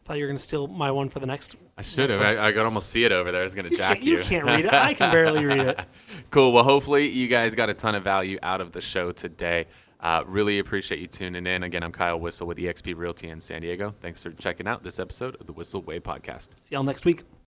Thought 0.06 0.18
you 0.18 0.24
were 0.24 0.28
going 0.28 0.38
to 0.38 0.44
steal 0.44 0.68
my 0.68 0.92
one 0.92 1.10
for 1.10 1.20
the 1.20 1.26
next. 1.26 1.56
I 1.80 1.82
should 1.82 2.12
have. 2.12 2.22
I, 2.22 2.50
I 2.50 2.52
could 2.52 2.62
almost 2.62 2.92
see 2.92 3.06
it 3.06 3.12
over 3.12 3.32
there. 3.32 3.42
I 3.42 3.44
was 3.44 3.56
going 3.56 3.70
to 3.70 3.76
jack 3.76 3.96
can't, 3.96 4.04
you. 4.04 4.18
you 4.18 4.24
can't 4.24 4.46
read 4.46 4.66
it. 4.66 4.74
I 4.74 4.94
can 4.94 5.12
barely 5.12 5.44
read 5.46 5.62
it. 5.62 5.80
cool. 6.30 6.54
Well, 6.54 6.64
hopefully 6.64 7.10
you 7.10 7.28
guys 7.28 7.56
got 7.56 7.70
a 7.70 7.74
ton 7.74 7.96
of 7.96 8.04
value 8.04 8.38
out 8.44 8.62
of 8.62 8.72
the 8.72 8.82
show 8.82 9.12
today. 9.12 9.66
Uh, 10.00 10.24
really 10.28 10.60
appreciate 10.60 11.00
you 11.00 11.08
tuning 11.08 11.48
in. 11.48 11.64
Again, 11.64 11.82
I'm 11.82 11.92
Kyle 11.92 12.20
Whissel 12.20 12.46
with 12.46 12.60
eXp 12.60 12.96
Realty 12.96 13.30
in 13.30 13.40
San 13.40 13.62
Diego. 13.62 13.96
Thanks 14.02 14.22
for 14.22 14.30
checking 14.32 14.68
out 14.68 14.84
this 14.84 15.00
episode 15.00 15.38
of 15.40 15.48
the 15.48 15.54
Whissel 15.54 15.82
Way 15.82 16.00
podcast. 16.00 16.50
See 16.60 16.76
y'all 16.76 16.84
next 16.84 17.06
week. 17.06 17.24